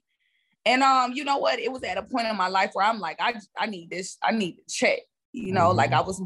And 0.65 0.83
um, 0.83 1.13
you 1.13 1.25
know 1.25 1.39
what? 1.39 1.59
It 1.59 1.73
was 1.73 1.83
at 1.83 1.99
a 1.99 2.03
point 2.03 2.29
in 2.29 2.37
my 2.37 2.49
life 2.49 2.71
where 2.73 2.87
I'm 2.87 3.01
like, 3.01 3.17
I 3.21 3.35
I 3.59 3.67
need 3.67 3.91
this, 3.91 4.17
I 4.23 4.33
need 4.33 4.57
to 4.57 4.63
check. 4.69 5.01
You 5.33 5.53
know, 5.53 5.69
mm-hmm. 5.69 5.79
like 5.79 5.93
I 5.93 6.01
was 6.01 6.23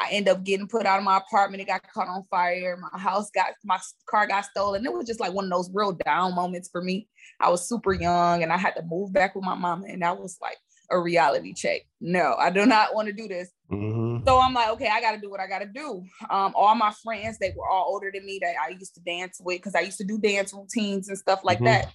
I 0.00 0.08
end 0.12 0.28
up 0.28 0.44
getting 0.44 0.66
put 0.66 0.86
out 0.86 0.98
of 0.98 1.04
my 1.04 1.18
apartment. 1.18 1.62
It 1.62 1.66
got 1.66 1.82
caught 1.92 2.08
on 2.08 2.24
fire. 2.30 2.78
My 2.80 2.98
house 2.98 3.30
got 3.30 3.52
my 3.64 3.78
car 4.08 4.26
got 4.26 4.46
stolen. 4.46 4.84
It 4.86 4.92
was 4.92 5.06
just 5.06 5.20
like 5.20 5.32
one 5.32 5.44
of 5.44 5.50
those 5.50 5.70
real 5.74 5.92
down 5.92 6.34
moments 6.34 6.70
for 6.70 6.82
me. 6.82 7.08
I 7.38 7.50
was 7.50 7.68
super 7.68 7.92
young 7.92 8.42
and 8.42 8.52
I 8.52 8.56
had 8.56 8.74
to 8.76 8.82
move 8.82 9.12
back 9.12 9.34
with 9.34 9.44
my 9.44 9.54
mama, 9.54 9.86
and 9.88 10.02
that 10.02 10.18
was 10.18 10.38
like 10.40 10.56
a 10.90 10.98
reality 10.98 11.52
check. 11.52 11.82
No, 12.00 12.34
I 12.38 12.50
do 12.50 12.66
not 12.66 12.94
want 12.94 13.08
to 13.08 13.12
do 13.12 13.28
this. 13.28 13.50
Mm-hmm. 13.70 14.26
So 14.26 14.40
I'm 14.40 14.54
like, 14.54 14.70
okay, 14.70 14.88
I 14.88 15.00
got 15.00 15.12
to 15.12 15.20
do 15.20 15.30
what 15.30 15.40
I 15.40 15.46
got 15.46 15.60
to 15.60 15.66
do. 15.66 16.02
Um, 16.30 16.52
all 16.56 16.74
my 16.74 16.92
friends, 17.02 17.38
they 17.38 17.54
were 17.56 17.68
all 17.68 17.86
older 17.88 18.10
than 18.12 18.24
me 18.24 18.40
that 18.42 18.54
I 18.64 18.70
used 18.70 18.94
to 18.94 19.00
dance 19.00 19.40
with 19.42 19.58
because 19.58 19.74
I 19.74 19.80
used 19.80 19.98
to 19.98 20.04
do 20.04 20.18
dance 20.18 20.52
routines 20.52 21.08
and 21.08 21.18
stuff 21.18 21.40
like 21.44 21.58
mm-hmm. 21.58 21.66
that 21.66 21.92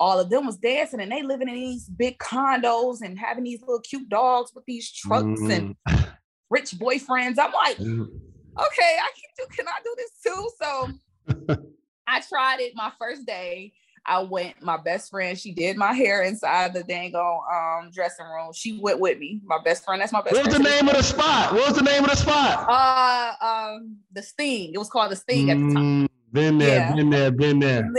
all 0.00 0.18
of 0.18 0.30
them 0.30 0.46
was 0.46 0.56
dancing 0.56 1.00
and 1.00 1.10
they 1.10 1.22
living 1.22 1.48
in 1.48 1.54
these 1.54 1.88
big 1.88 2.18
condos 2.18 3.00
and 3.02 3.18
having 3.18 3.44
these 3.44 3.60
little 3.60 3.80
cute 3.80 4.08
dogs 4.08 4.52
with 4.54 4.64
these 4.64 4.90
trucks 4.92 5.40
mm. 5.40 5.52
and 5.52 5.76
rich 6.50 6.72
boyfriends. 6.72 7.38
I'm 7.38 7.52
like, 7.52 7.76
mm. 7.78 8.02
okay, 8.06 8.96
I 9.02 9.10
can 9.14 9.30
do, 9.36 9.44
can 9.54 9.66
I 9.66 9.80
do 9.82 9.94
this 9.96 10.10
too? 10.24 10.50
So 10.62 11.56
I 12.06 12.20
tried 12.20 12.60
it 12.60 12.72
my 12.74 12.92
first 12.98 13.26
day. 13.26 13.72
I 14.06 14.22
went, 14.22 14.62
my 14.62 14.78
best 14.78 15.10
friend, 15.10 15.38
she 15.38 15.52
did 15.52 15.76
my 15.76 15.92
hair 15.92 16.22
inside 16.22 16.72
the 16.72 16.82
dango 16.82 17.42
um 17.52 17.90
dressing 17.92 18.24
room. 18.24 18.52
She 18.54 18.78
went 18.80 19.00
with 19.00 19.18
me. 19.18 19.42
My 19.44 19.58
best 19.62 19.84
friend, 19.84 20.00
that's 20.00 20.12
my 20.12 20.22
best 20.22 20.34
What's 20.34 20.56
the 20.56 20.62
name 20.62 20.88
of 20.88 20.96
the 20.96 21.02
spot? 21.02 21.52
What 21.52 21.68
was 21.68 21.76
the 21.76 21.82
name 21.82 22.04
of 22.04 22.10
the 22.10 22.16
spot? 22.16 22.66
Uh 22.70 23.44
um 23.44 23.96
the 24.12 24.22
Sting. 24.22 24.72
It 24.72 24.78
was 24.78 24.88
called 24.88 25.10
the 25.10 25.16
Sting 25.16 25.50
at 25.50 25.58
the 25.58 25.74
time. 25.74 26.04
Mm, 26.04 26.08
been 26.32 26.58
there, 26.58 26.78
yeah. 26.78 26.94
been 26.94 27.10
there, 27.10 27.30
been 27.30 27.58
there. 27.58 27.90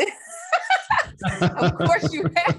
Of 1.42 1.78
course 1.78 2.14
you 2.14 2.24
have. 2.36 2.58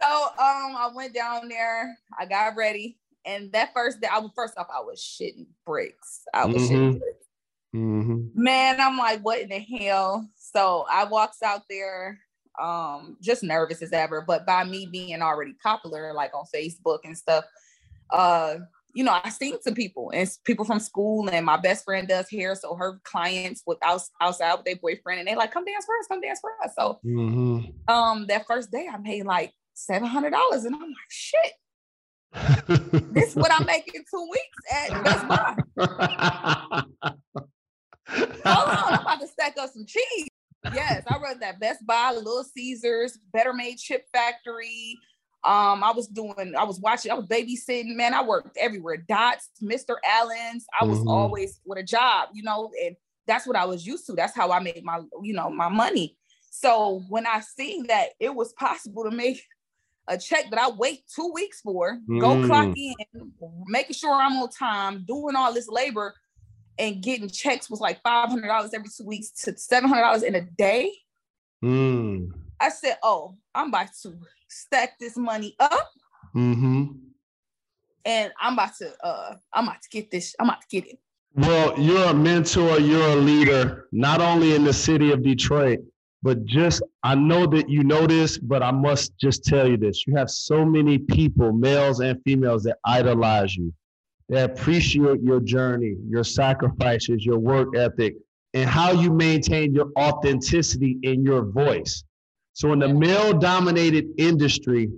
so 0.00 0.10
um, 0.38 0.76
I 0.76 0.90
went 0.94 1.14
down 1.14 1.48
there. 1.48 1.96
I 2.18 2.26
got 2.26 2.56
ready, 2.56 2.98
and 3.24 3.52
that 3.52 3.72
first 3.74 4.00
day, 4.00 4.08
I 4.12 4.18
was 4.18 4.30
first 4.34 4.56
off, 4.58 4.68
I 4.74 4.80
was 4.80 5.00
shitting 5.00 5.46
bricks. 5.66 6.22
I 6.32 6.46
was 6.46 6.62
mm-hmm. 6.62 6.74
shitting 6.74 6.98
bricks. 6.98 7.26
Mm-hmm. 7.74 8.42
Man, 8.42 8.80
I'm 8.80 8.96
like, 8.96 9.20
what 9.20 9.40
in 9.40 9.48
the 9.48 9.58
hell? 9.58 10.28
So 10.36 10.86
I 10.90 11.04
walks 11.04 11.42
out 11.42 11.62
there, 11.68 12.18
um, 12.60 13.16
just 13.20 13.42
nervous 13.42 13.82
as 13.82 13.92
ever. 13.92 14.24
But 14.26 14.46
by 14.46 14.64
me 14.64 14.88
being 14.90 15.22
already 15.22 15.54
popular, 15.62 16.12
like 16.12 16.34
on 16.34 16.44
Facebook 16.52 17.00
and 17.04 17.16
stuff, 17.16 17.44
uh, 18.10 18.56
you 18.94 19.04
know, 19.04 19.18
I 19.22 19.30
seen 19.30 19.60
some 19.62 19.74
people 19.74 20.10
and 20.14 20.28
people 20.44 20.64
from 20.64 20.80
school, 20.80 21.28
and 21.28 21.46
my 21.46 21.56
best 21.56 21.84
friend 21.84 22.08
does 22.08 22.30
hair, 22.30 22.54
so 22.54 22.74
her 22.74 23.00
clients 23.04 23.62
with 23.66 23.78
out, 23.82 24.02
outside 24.20 24.54
with 24.54 24.64
their 24.64 24.76
boyfriend, 24.76 25.20
and 25.20 25.28
they 25.28 25.34
like, 25.36 25.52
come 25.52 25.64
dance 25.64 25.84
for 25.84 25.96
us, 25.98 26.06
come 26.08 26.20
dance 26.20 26.40
for 26.40 26.50
us. 26.64 26.72
So, 26.78 26.98
mm-hmm. 27.04 27.92
um, 27.92 28.26
that 28.26 28.46
first 28.46 28.70
day, 28.70 28.88
I 28.92 28.96
made 28.98 29.24
like 29.24 29.52
seven 29.74 30.08
hundred 30.08 30.30
dollars, 30.30 30.64
and 30.64 30.74
I'm 30.74 30.82
like, 30.82 31.10
shit. 31.10 31.52
this 33.14 33.30
is 33.30 33.36
what 33.36 33.52
I'm 33.52 33.66
making 33.66 34.04
two 34.08 34.28
weeks 34.30 34.58
at 34.72 35.04
Best 35.04 35.28
Buy. 35.28 35.56
Hold 38.44 38.68
on, 38.68 38.94
I'm 38.94 39.00
about 39.00 39.20
to 39.20 39.26
stack 39.26 39.56
up 39.58 39.70
some 39.70 39.84
cheese. 39.86 40.28
Yes, 40.74 41.02
I 41.08 41.18
run 41.18 41.40
that 41.40 41.58
Best 41.58 41.84
Buy, 41.86 42.12
Little 42.12 42.44
Caesars, 42.54 43.18
Better 43.32 43.52
Made 43.52 43.78
Chip 43.78 44.04
Factory, 44.12 44.98
um, 45.42 45.82
I 45.82 45.92
was 45.94 46.06
doing, 46.06 46.54
I 46.56 46.64
was 46.64 46.80
watching, 46.80 47.10
I 47.10 47.14
was 47.14 47.26
babysitting, 47.26 47.96
man. 47.96 48.12
I 48.12 48.22
worked 48.22 48.56
everywhere. 48.58 48.98
Dots, 48.98 49.48
Mr. 49.62 49.96
Alan's. 50.04 50.66
I 50.78 50.84
was 50.84 50.98
mm-hmm. 50.98 51.08
always 51.08 51.60
with 51.64 51.78
a 51.78 51.82
job, 51.82 52.28
you 52.34 52.42
know, 52.42 52.70
and 52.84 52.94
that's 53.26 53.46
what 53.46 53.56
I 53.56 53.64
was 53.64 53.86
used 53.86 54.06
to. 54.06 54.12
That's 54.12 54.34
how 54.34 54.52
I 54.52 54.60
made 54.60 54.84
my, 54.84 55.00
you 55.22 55.32
know, 55.32 55.48
my 55.48 55.68
money. 55.68 56.16
So 56.50 57.02
when 57.08 57.26
I 57.26 57.40
seen 57.40 57.86
that 57.86 58.10
it 58.18 58.34
was 58.34 58.52
possible 58.52 59.04
to 59.04 59.10
make 59.10 59.42
a 60.08 60.18
check 60.18 60.50
that 60.50 60.58
I 60.58 60.68
wait 60.70 61.04
two 61.14 61.30
weeks 61.32 61.60
for, 61.62 61.98
mm. 62.08 62.20
go 62.20 62.44
clock 62.46 62.76
in, 62.76 62.94
making 63.66 63.94
sure 63.94 64.12
I'm 64.12 64.36
on 64.36 64.50
time, 64.50 65.04
doing 65.06 65.36
all 65.36 65.54
this 65.54 65.68
labor, 65.68 66.14
and 66.78 67.02
getting 67.02 67.28
checks 67.28 67.70
was 67.70 67.80
like 67.80 68.02
five 68.02 68.28
hundred 68.28 68.48
dollars 68.48 68.74
every 68.74 68.88
two 68.88 69.04
weeks 69.04 69.30
to 69.44 69.56
seven 69.56 69.88
hundred 69.88 70.02
dollars 70.02 70.22
in 70.22 70.34
a 70.34 70.42
day. 70.42 70.92
Mm. 71.62 72.30
I 72.60 72.68
said, 72.68 72.98
"Oh, 73.02 73.36
I'm 73.54 73.68
about 73.68 73.88
to 74.02 74.14
stack 74.48 74.98
this 74.98 75.16
money 75.16 75.54
up. 75.60 75.90
Mm-hmm. 76.34 76.86
And 78.04 78.32
I'm 78.40 78.52
about 78.54 78.76
to 78.78 78.92
uh 79.04 79.36
I'm 79.52 79.64
about 79.68 79.82
to 79.82 79.88
get 79.88 80.10
this, 80.10 80.34
I'm 80.40 80.48
about 80.48 80.62
to 80.62 80.66
get 80.68 80.86
it. 80.90 80.98
Well, 81.34 81.78
you're 81.78 82.06
a 82.06 82.14
mentor, 82.14 82.80
you're 82.80 83.10
a 83.10 83.16
leader, 83.16 83.88
not 83.92 84.20
only 84.20 84.54
in 84.56 84.64
the 84.64 84.72
city 84.72 85.12
of 85.12 85.22
Detroit, 85.22 85.78
but 86.22 86.44
just 86.44 86.82
I 87.04 87.14
know 87.14 87.46
that 87.46 87.68
you 87.68 87.84
know 87.84 88.06
this, 88.06 88.36
but 88.38 88.62
I 88.62 88.72
must 88.72 89.16
just 89.18 89.44
tell 89.44 89.68
you 89.68 89.76
this. 89.76 90.06
You 90.06 90.16
have 90.16 90.28
so 90.30 90.64
many 90.64 90.98
people, 90.98 91.52
males 91.52 92.00
and 92.00 92.20
females, 92.24 92.64
that 92.64 92.78
idolize 92.84 93.54
you. 93.56 93.72
that 94.28 94.50
appreciate 94.50 95.20
your 95.22 95.40
journey, 95.40 95.96
your 96.08 96.24
sacrifices, 96.24 97.24
your 97.24 97.38
work 97.38 97.76
ethic, 97.76 98.14
and 98.54 98.68
how 98.68 98.92
you 98.92 99.12
maintain 99.12 99.74
your 99.74 99.90
authenticity 99.98 100.98
in 101.02 101.24
your 101.24 101.44
voice. 101.44 102.04
So 102.60 102.74
in 102.74 102.78
the 102.78 102.88
male 102.88 103.32
dominated 103.32 104.08
industry, 104.18 104.90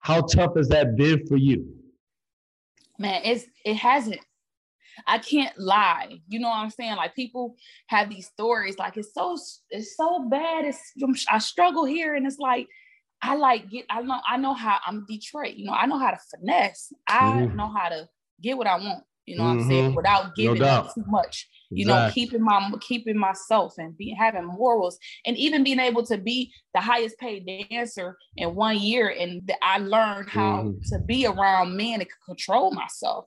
how 0.00 0.20
tough 0.20 0.54
has 0.56 0.68
that 0.68 0.94
been 0.94 1.26
for 1.26 1.38
you? 1.38 1.74
Man, 2.98 3.22
it's 3.24 3.46
it 3.64 3.76
hasn't. 3.76 4.20
I 5.06 5.16
can't 5.16 5.58
lie. 5.58 6.18
You 6.28 6.40
know 6.40 6.50
what 6.50 6.58
I'm 6.58 6.68
saying? 6.68 6.96
Like 6.96 7.14
people 7.14 7.56
have 7.86 8.10
these 8.10 8.26
stories 8.26 8.76
like 8.76 8.98
it's 8.98 9.14
so 9.14 9.38
it's 9.70 9.96
so 9.96 10.28
bad. 10.28 10.66
It's 10.66 10.92
I 11.30 11.38
struggle 11.38 11.86
here 11.86 12.14
and 12.14 12.26
it's 12.26 12.38
like 12.38 12.68
I 13.22 13.36
like 13.36 13.70
get 13.70 13.86
I 13.88 14.02
know 14.02 14.20
I 14.28 14.36
know 14.36 14.52
how 14.52 14.76
I'm 14.86 15.06
Detroit. 15.08 15.54
You 15.54 15.64
know, 15.64 15.72
I 15.72 15.86
know 15.86 15.98
how 15.98 16.10
to 16.10 16.18
finesse. 16.30 16.92
I 17.08 17.20
mm. 17.20 17.54
know 17.54 17.72
how 17.74 17.88
to 17.88 18.06
get 18.42 18.58
what 18.58 18.66
I 18.66 18.76
want. 18.76 19.02
You 19.26 19.36
know 19.36 19.44
mm-hmm. 19.44 19.56
what 19.56 19.62
I'm 19.62 19.68
saying? 19.68 19.84
Mm-hmm. 19.86 19.96
Without 19.96 20.34
giving 20.34 20.60
no 20.60 20.66
up 20.66 20.94
too 20.94 21.04
much. 21.06 21.48
You 21.70 21.84
exactly. 21.84 22.22
know, 22.22 22.26
keeping 22.26 22.42
my 22.42 22.70
keeping 22.80 23.18
myself 23.18 23.74
and 23.78 23.96
be 23.96 24.14
having 24.18 24.44
morals 24.44 24.98
and 25.24 25.36
even 25.36 25.64
being 25.64 25.80
able 25.80 26.04
to 26.06 26.18
be 26.18 26.52
the 26.74 26.80
highest 26.80 27.18
paid 27.18 27.46
dancer 27.46 28.16
in 28.36 28.54
one 28.54 28.78
year. 28.78 29.14
And 29.18 29.50
I 29.62 29.78
learned 29.78 30.28
how 30.28 30.64
mm-hmm. 30.64 30.94
to 30.94 30.98
be 31.04 31.26
around 31.26 31.76
men 31.76 32.00
and 32.00 32.10
control 32.26 32.72
myself. 32.72 33.26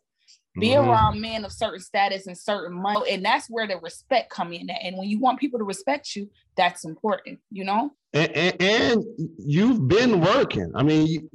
Be 0.60 0.70
mm-hmm. 0.70 0.90
around 0.90 1.20
men 1.20 1.44
of 1.44 1.52
certain 1.52 1.80
status 1.80 2.28
and 2.28 2.38
certain 2.38 2.74
money 2.74 3.12
and 3.12 3.24
that's 3.24 3.48
where 3.50 3.68
the 3.68 3.78
respect 3.78 4.30
come 4.30 4.54
in 4.54 4.70
at. 4.70 4.82
and 4.82 4.98
when 4.98 5.08
you 5.08 5.20
want 5.20 5.40
people 5.40 5.60
to 5.60 5.66
respect 5.66 6.16
you 6.16 6.30
that's 6.56 6.86
important 6.86 7.40
you 7.52 7.64
know? 7.64 7.92
And, 8.14 8.32
and, 8.32 8.62
and 8.62 9.06
you've 9.38 9.90
been 9.90 10.22
working. 10.22 10.72
I 10.74 10.84
mean 10.84 11.30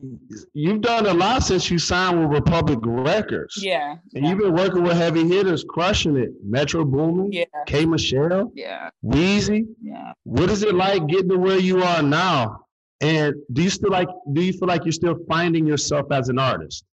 you, 0.55 0.71
have 0.71 0.81
done 0.81 1.07
a 1.07 1.13
lot 1.13 1.43
since 1.43 1.71
you 1.71 1.79
signed 1.79 2.21
with 2.21 2.31
republic 2.31 2.79
records. 2.83 3.63
Yeah 3.63 3.97
and 4.15 4.25
yeah. 4.25 4.31
you've 4.31 4.39
been 4.39 4.55
working 4.55 4.83
with 4.83 4.97
heavy 4.97 5.27
hitters 5.29 5.65
crushing 5.69 6.17
it. 6.17 6.31
Metro 6.43 6.85
boomin 6.85 7.33
yeah. 7.33 7.45
K 7.67 7.85
michelle 7.85 8.51
yeah. 8.55 8.91
Weezy. 9.05 9.67
yeah. 9.83 10.13
What 10.25 10.51
is 10.51 10.63
it 10.63 10.75
like 10.75 11.07
getting 11.07 11.29
to 11.29 11.39
where 11.39 11.59
you 11.59 11.83
are 11.83 12.03
now? 12.03 12.65
And 13.03 13.35
do 13.53 13.63
you 13.63 13.71
still 13.71 13.91
like 13.91 14.09
do 14.33 14.43
you 14.43 14.53
feel 14.53 14.69
like 14.69 14.85
you're 14.85 14.93
still 14.93 15.19
finding 15.29 15.67
yourself 15.67 16.11
as 16.11 16.29
an 16.31 16.39
artist? 16.39 16.85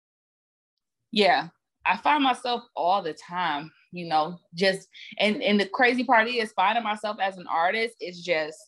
Yeah 1.12 1.49
I 1.87 1.97
find 1.97 2.23
myself 2.23 2.64
all 2.75 3.02
the 3.02 3.14
time, 3.14 3.71
you 3.93 4.09
know, 4.09 4.38
just 4.55 4.88
and 5.19 5.43
and 5.43 5.61
the 5.61 5.66
crazy 5.66 6.05
part 6.05 6.28
is 6.28 6.52
finding 6.52 6.85
myself 6.85 7.19
as 7.21 7.37
an 7.37 7.47
artist 7.47 7.97
is 8.00 8.23
just 8.23 8.59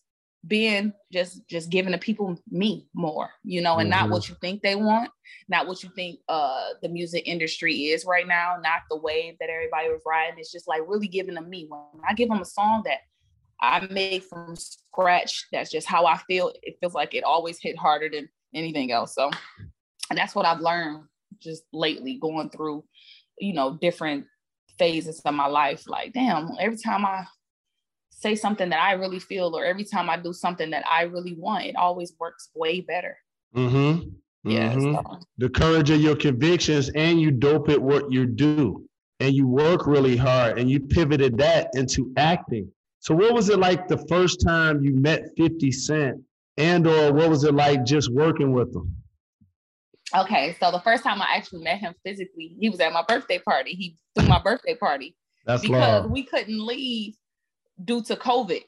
being 0.46 0.92
just 1.12 1.46
just 1.48 1.68
giving 1.70 1.92
the 1.92 1.98
people 1.98 2.38
me 2.50 2.88
more, 2.94 3.30
you 3.42 3.60
know, 3.60 3.78
and 3.78 3.90
mm-hmm. 3.90 4.00
not 4.00 4.10
what 4.10 4.28
you 4.28 4.36
think 4.40 4.62
they 4.62 4.76
want, 4.76 5.10
not 5.48 5.66
what 5.66 5.82
you 5.82 5.90
think 5.96 6.20
uh 6.28 6.68
the 6.82 6.88
music 6.88 7.26
industry 7.26 7.86
is 7.86 8.04
right 8.04 8.26
now, 8.26 8.56
not 8.62 8.82
the 8.88 8.96
wave 8.96 9.34
that 9.40 9.50
everybody 9.50 9.88
was 9.88 10.02
riding. 10.06 10.38
It's 10.38 10.52
just 10.52 10.68
like 10.68 10.82
really 10.86 11.08
giving 11.08 11.34
them 11.34 11.50
me. 11.50 11.66
When 11.68 12.02
I 12.08 12.14
give 12.14 12.28
them 12.28 12.40
a 12.40 12.44
song 12.44 12.82
that 12.84 13.00
I 13.60 13.86
made 13.90 14.22
from 14.24 14.54
scratch, 14.54 15.46
that's 15.50 15.70
just 15.70 15.88
how 15.88 16.06
I 16.06 16.18
feel. 16.18 16.52
It 16.62 16.76
feels 16.80 16.94
like 16.94 17.14
it 17.14 17.24
always 17.24 17.58
hit 17.60 17.76
harder 17.76 18.08
than 18.08 18.28
anything 18.54 18.92
else. 18.92 19.14
So 19.14 19.30
and 20.10 20.18
that's 20.18 20.34
what 20.34 20.46
I've 20.46 20.60
learned 20.60 21.04
just 21.40 21.64
lately 21.72 22.18
going 22.20 22.50
through 22.50 22.84
you 23.40 23.52
know, 23.52 23.78
different 23.80 24.26
phases 24.78 25.20
of 25.24 25.34
my 25.34 25.46
life. 25.46 25.84
Like, 25.88 26.12
damn, 26.12 26.50
every 26.60 26.78
time 26.78 27.04
I 27.04 27.24
say 28.10 28.34
something 28.34 28.70
that 28.70 28.80
I 28.80 28.92
really 28.92 29.20
feel, 29.20 29.56
or 29.56 29.64
every 29.64 29.84
time 29.84 30.10
I 30.10 30.16
do 30.16 30.32
something 30.32 30.70
that 30.70 30.84
I 30.90 31.02
really 31.02 31.34
want, 31.34 31.66
it 31.66 31.76
always 31.76 32.12
works 32.18 32.50
way 32.54 32.80
better. 32.80 33.16
Mm-hmm. 33.54 34.08
Yeah. 34.44 34.74
Mm-hmm. 34.74 34.94
So. 34.94 35.20
The 35.38 35.48
courage 35.48 35.90
of 35.90 36.00
your 36.00 36.16
convictions, 36.16 36.90
and 36.94 37.20
you 37.20 37.30
dope 37.30 37.68
at 37.68 37.80
what 37.80 38.12
you 38.12 38.26
do, 38.26 38.84
and 39.20 39.34
you 39.34 39.46
work 39.46 39.86
really 39.86 40.16
hard, 40.16 40.58
and 40.58 40.70
you 40.70 40.80
pivoted 40.80 41.38
that 41.38 41.70
into 41.74 42.12
acting. 42.16 42.70
So, 43.00 43.14
what 43.14 43.32
was 43.32 43.48
it 43.48 43.58
like 43.58 43.88
the 43.88 44.04
first 44.08 44.40
time 44.44 44.82
you 44.82 44.94
met 44.94 45.30
50 45.36 45.70
Cent, 45.72 46.20
and 46.56 46.86
or 46.86 47.12
what 47.12 47.30
was 47.30 47.44
it 47.44 47.54
like 47.54 47.84
just 47.84 48.12
working 48.12 48.52
with 48.52 48.74
him? 48.74 48.94
Okay, 50.16 50.56
so 50.58 50.70
the 50.70 50.80
first 50.80 51.02
time 51.02 51.20
I 51.20 51.36
actually 51.36 51.62
met 51.62 51.78
him 51.78 51.94
physically, 52.04 52.56
he 52.58 52.70
was 52.70 52.80
at 52.80 52.92
my 52.92 53.04
birthday 53.06 53.38
party. 53.38 53.72
He 53.72 53.96
threw 54.16 54.28
my 54.28 54.40
birthday 54.40 54.74
party 54.74 55.14
That's 55.44 55.62
because 55.62 56.08
we 56.08 56.22
couldn't 56.22 56.64
leave 56.64 57.14
due 57.84 58.02
to 58.04 58.16
COVID. 58.16 58.62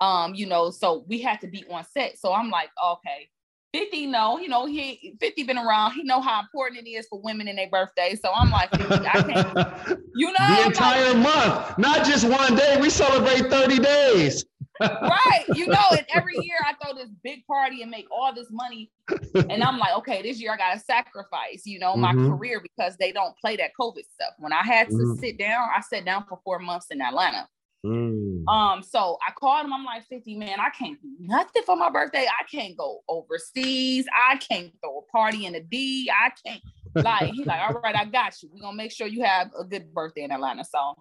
Um, 0.00 0.34
you 0.34 0.46
know, 0.46 0.70
so 0.70 1.04
we 1.08 1.20
had 1.20 1.40
to 1.40 1.48
be 1.48 1.64
on 1.70 1.84
set. 1.84 2.18
So 2.18 2.32
I'm 2.32 2.50
like, 2.50 2.70
okay, 2.84 3.28
50 3.74 4.06
know, 4.06 4.38
you 4.38 4.48
know, 4.48 4.66
he 4.66 5.16
50 5.20 5.42
been 5.44 5.58
around, 5.58 5.92
he 5.92 6.04
know 6.04 6.20
how 6.20 6.40
important 6.40 6.86
it 6.86 6.90
is 6.90 7.06
for 7.08 7.20
women 7.20 7.48
in 7.48 7.56
their 7.56 7.68
birthday. 7.68 8.14
So 8.14 8.30
I'm 8.32 8.50
like, 8.50 8.68
I 8.72 9.22
can't, 9.22 9.98
you 10.14 10.28
know, 10.28 10.56
the 10.56 10.66
entire 10.66 11.14
like, 11.14 11.22
month, 11.22 11.78
not 11.78 12.06
just 12.06 12.28
one 12.28 12.54
day. 12.54 12.78
We 12.80 12.88
celebrate 12.88 13.50
30 13.50 13.78
days 13.80 14.44
right. 14.80 15.44
You 15.54 15.68
know, 15.68 15.84
and 15.92 16.04
every 16.12 16.34
year 16.40 16.56
I 16.64 16.74
throw 16.82 16.94
this 16.94 17.10
big 17.22 17.46
party 17.46 17.82
and 17.82 17.90
make 17.90 18.06
all 18.10 18.34
this 18.34 18.48
money. 18.50 18.90
And 19.34 19.62
I'm 19.62 19.78
like, 19.78 19.96
okay, 19.98 20.22
this 20.22 20.40
year 20.40 20.52
I 20.52 20.56
gotta 20.56 20.80
sacrifice, 20.80 21.62
you 21.64 21.78
know, 21.78 21.96
my 21.96 22.12
mm-hmm. 22.12 22.30
career 22.30 22.60
because 22.60 22.96
they 22.96 23.12
don't 23.12 23.36
play 23.38 23.56
that 23.56 23.70
COVID 23.78 24.02
stuff. 24.12 24.34
When 24.38 24.52
I 24.52 24.62
had 24.62 24.88
to 24.88 24.94
mm-hmm. 24.94 25.20
sit 25.20 25.38
down, 25.38 25.68
I 25.74 25.80
sat 25.80 26.04
down 26.04 26.24
for 26.28 26.40
four 26.44 26.58
months 26.58 26.86
in 26.90 27.00
Atlanta. 27.00 27.48
Mm. 27.84 28.48
Um, 28.48 28.82
so 28.82 29.18
I 29.26 29.32
called 29.32 29.66
him. 29.66 29.72
I'm 29.72 29.84
like, 29.84 30.04
50, 30.06 30.36
man, 30.36 30.58
I 30.58 30.70
can't 30.70 31.00
do 31.00 31.08
nothing 31.20 31.62
for 31.64 31.76
my 31.76 31.90
birthday. 31.90 32.26
I 32.26 32.44
can't 32.50 32.76
go 32.76 33.02
overseas. 33.08 34.06
I 34.28 34.36
can't 34.36 34.72
throw 34.82 34.98
a 34.98 35.12
party 35.12 35.46
in 35.46 35.54
a 35.54 35.60
D. 35.60 36.10
I 36.10 36.30
can't 36.44 36.62
like 36.96 37.32
he's 37.32 37.46
like, 37.46 37.60
all 37.60 37.80
right, 37.80 37.96
I 37.96 38.04
got 38.04 38.40
you. 38.42 38.48
We're 38.52 38.60
gonna 38.60 38.76
make 38.76 38.92
sure 38.92 39.06
you 39.06 39.22
have 39.24 39.50
a 39.58 39.64
good 39.64 39.92
birthday 39.92 40.22
in 40.22 40.30
Atlanta. 40.30 40.64
So 40.64 40.94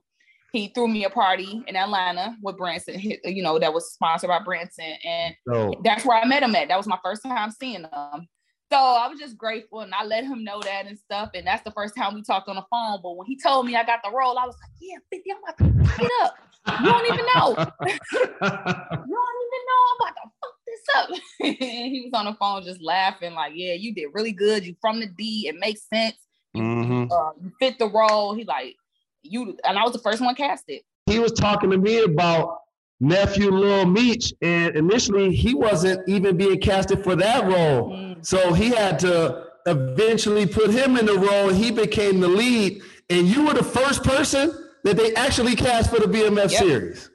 he 0.53 0.72
threw 0.74 0.88
me 0.88 1.03
a 1.03 1.10
party 1.10 1.63
in 1.67 1.75
Atlanta 1.75 2.38
with 2.41 2.57
Branson, 2.57 3.00
you 3.00 3.41
know, 3.41 3.57
that 3.57 3.74
was 3.74 3.91
sponsored 3.91 4.29
by 4.29 4.39
Branson. 4.39 4.93
And 5.03 5.36
oh. 5.51 5.74
that's 5.83 6.05
where 6.05 6.17
I 6.17 6.25
met 6.25 6.43
him 6.43 6.55
at. 6.55 6.67
That 6.67 6.77
was 6.77 6.88
my 6.88 7.00
first 7.03 7.24
time 7.24 7.50
seeing 7.50 7.81
him. 7.81 8.27
So 8.72 8.77
I 8.77 9.07
was 9.07 9.20
just 9.20 9.35
grateful 9.35 9.81
and 9.81 9.94
I 9.96 10.05
let 10.05 10.24
him 10.24 10.44
know 10.44 10.61
that 10.61 10.85
and 10.85 10.98
stuff. 10.98 11.31
And 11.33 11.46
that's 11.46 11.63
the 11.63 11.72
first 11.72 11.96
time 11.96 12.13
we 12.13 12.22
talked 12.22 12.48
on 12.50 12.55
the 12.55 12.66
phone. 12.70 13.00
But 13.01 13.18
when 13.18 13.25
he 13.25 13.35
told 13.35 13.66
me 13.66 13.75
I 13.75 13.83
got 13.83 14.01
the 14.03 14.11
role, 14.11 14.37
I 14.37 14.46
was 14.46 14.55
like, 14.61 14.72
yeah, 14.79 14.98
50, 15.11 15.31
I'm 15.31 15.37
about 15.44 15.57
to 15.57 15.89
fuck 15.89 16.01
it 16.01 16.11
up. 16.22 16.35
You 16.79 16.92
don't 16.92 17.13
even 17.13 17.25
know. 17.35 17.50
you 18.22 18.29
don't 18.39 19.39
even 19.50 19.61
know 19.70 19.81
I'm 19.89 19.98
about 20.00 20.16
to 20.16 20.29
fuck 20.39 20.55
this 20.68 20.96
up. 20.96 21.09
and 21.42 21.55
he 21.59 22.09
was 22.11 22.20
on 22.20 22.25
the 22.25 22.35
phone 22.35 22.63
just 22.63 22.81
laughing, 22.81 23.33
like, 23.33 23.53
yeah, 23.55 23.74
you 23.74 23.94
did 23.94 24.07
really 24.13 24.31
good. 24.31 24.66
You 24.66 24.75
from 24.81 25.00
the 25.00 25.07
D, 25.07 25.48
it 25.48 25.55
makes 25.59 25.81
sense. 25.92 26.18
You, 26.53 26.61
mm-hmm. 26.61 27.11
uh, 27.11 27.31
you 27.42 27.51
fit 27.59 27.79
the 27.79 27.89
role. 27.89 28.35
He 28.35 28.44
like, 28.44 28.75
you 29.24 29.57
and 29.64 29.77
I 29.77 29.83
was 29.83 29.94
the 29.94 30.00
first 30.00 30.22
one 30.22 30.36
casted. 30.36 30.81
He 31.05 31.20
was 31.20 31.31
talking 31.31 31.70
to 31.72 31.77
me 31.77 32.03
about 32.03 32.59
nephew 33.00 33.51
Lil 33.51 33.86
Meech, 33.86 34.33
and 34.42 34.75
initially 34.75 35.36
he 35.36 35.53
wasn't 35.53 36.07
even 36.07 36.38
being 36.38 36.59
casted 36.59 37.03
for 37.03 37.16
that 37.16 37.46
role. 37.46 37.92
Mm. 37.92 38.25
So 38.25 38.53
he 38.53 38.70
had 38.70 39.00
to 39.00 39.46
eventually 39.66 40.46
put 40.46 40.72
him 40.72 40.98
in 40.98 41.05
the 41.05 41.18
role. 41.18 41.50
He 41.50 41.72
became 41.72 42.20
the 42.20 42.27
lead, 42.27 42.81
and 43.09 43.27
you 43.27 43.46
were 43.46 43.53
the 43.53 43.64
first 43.64 44.03
person 44.03 44.70
that 44.83 44.98
they 44.98 45.14
actually 45.16 45.55
cast 45.55 45.90
for 45.90 46.00
the 46.00 46.07
BMF 46.07 46.51
yep. 46.51 46.62
series. 46.62 47.09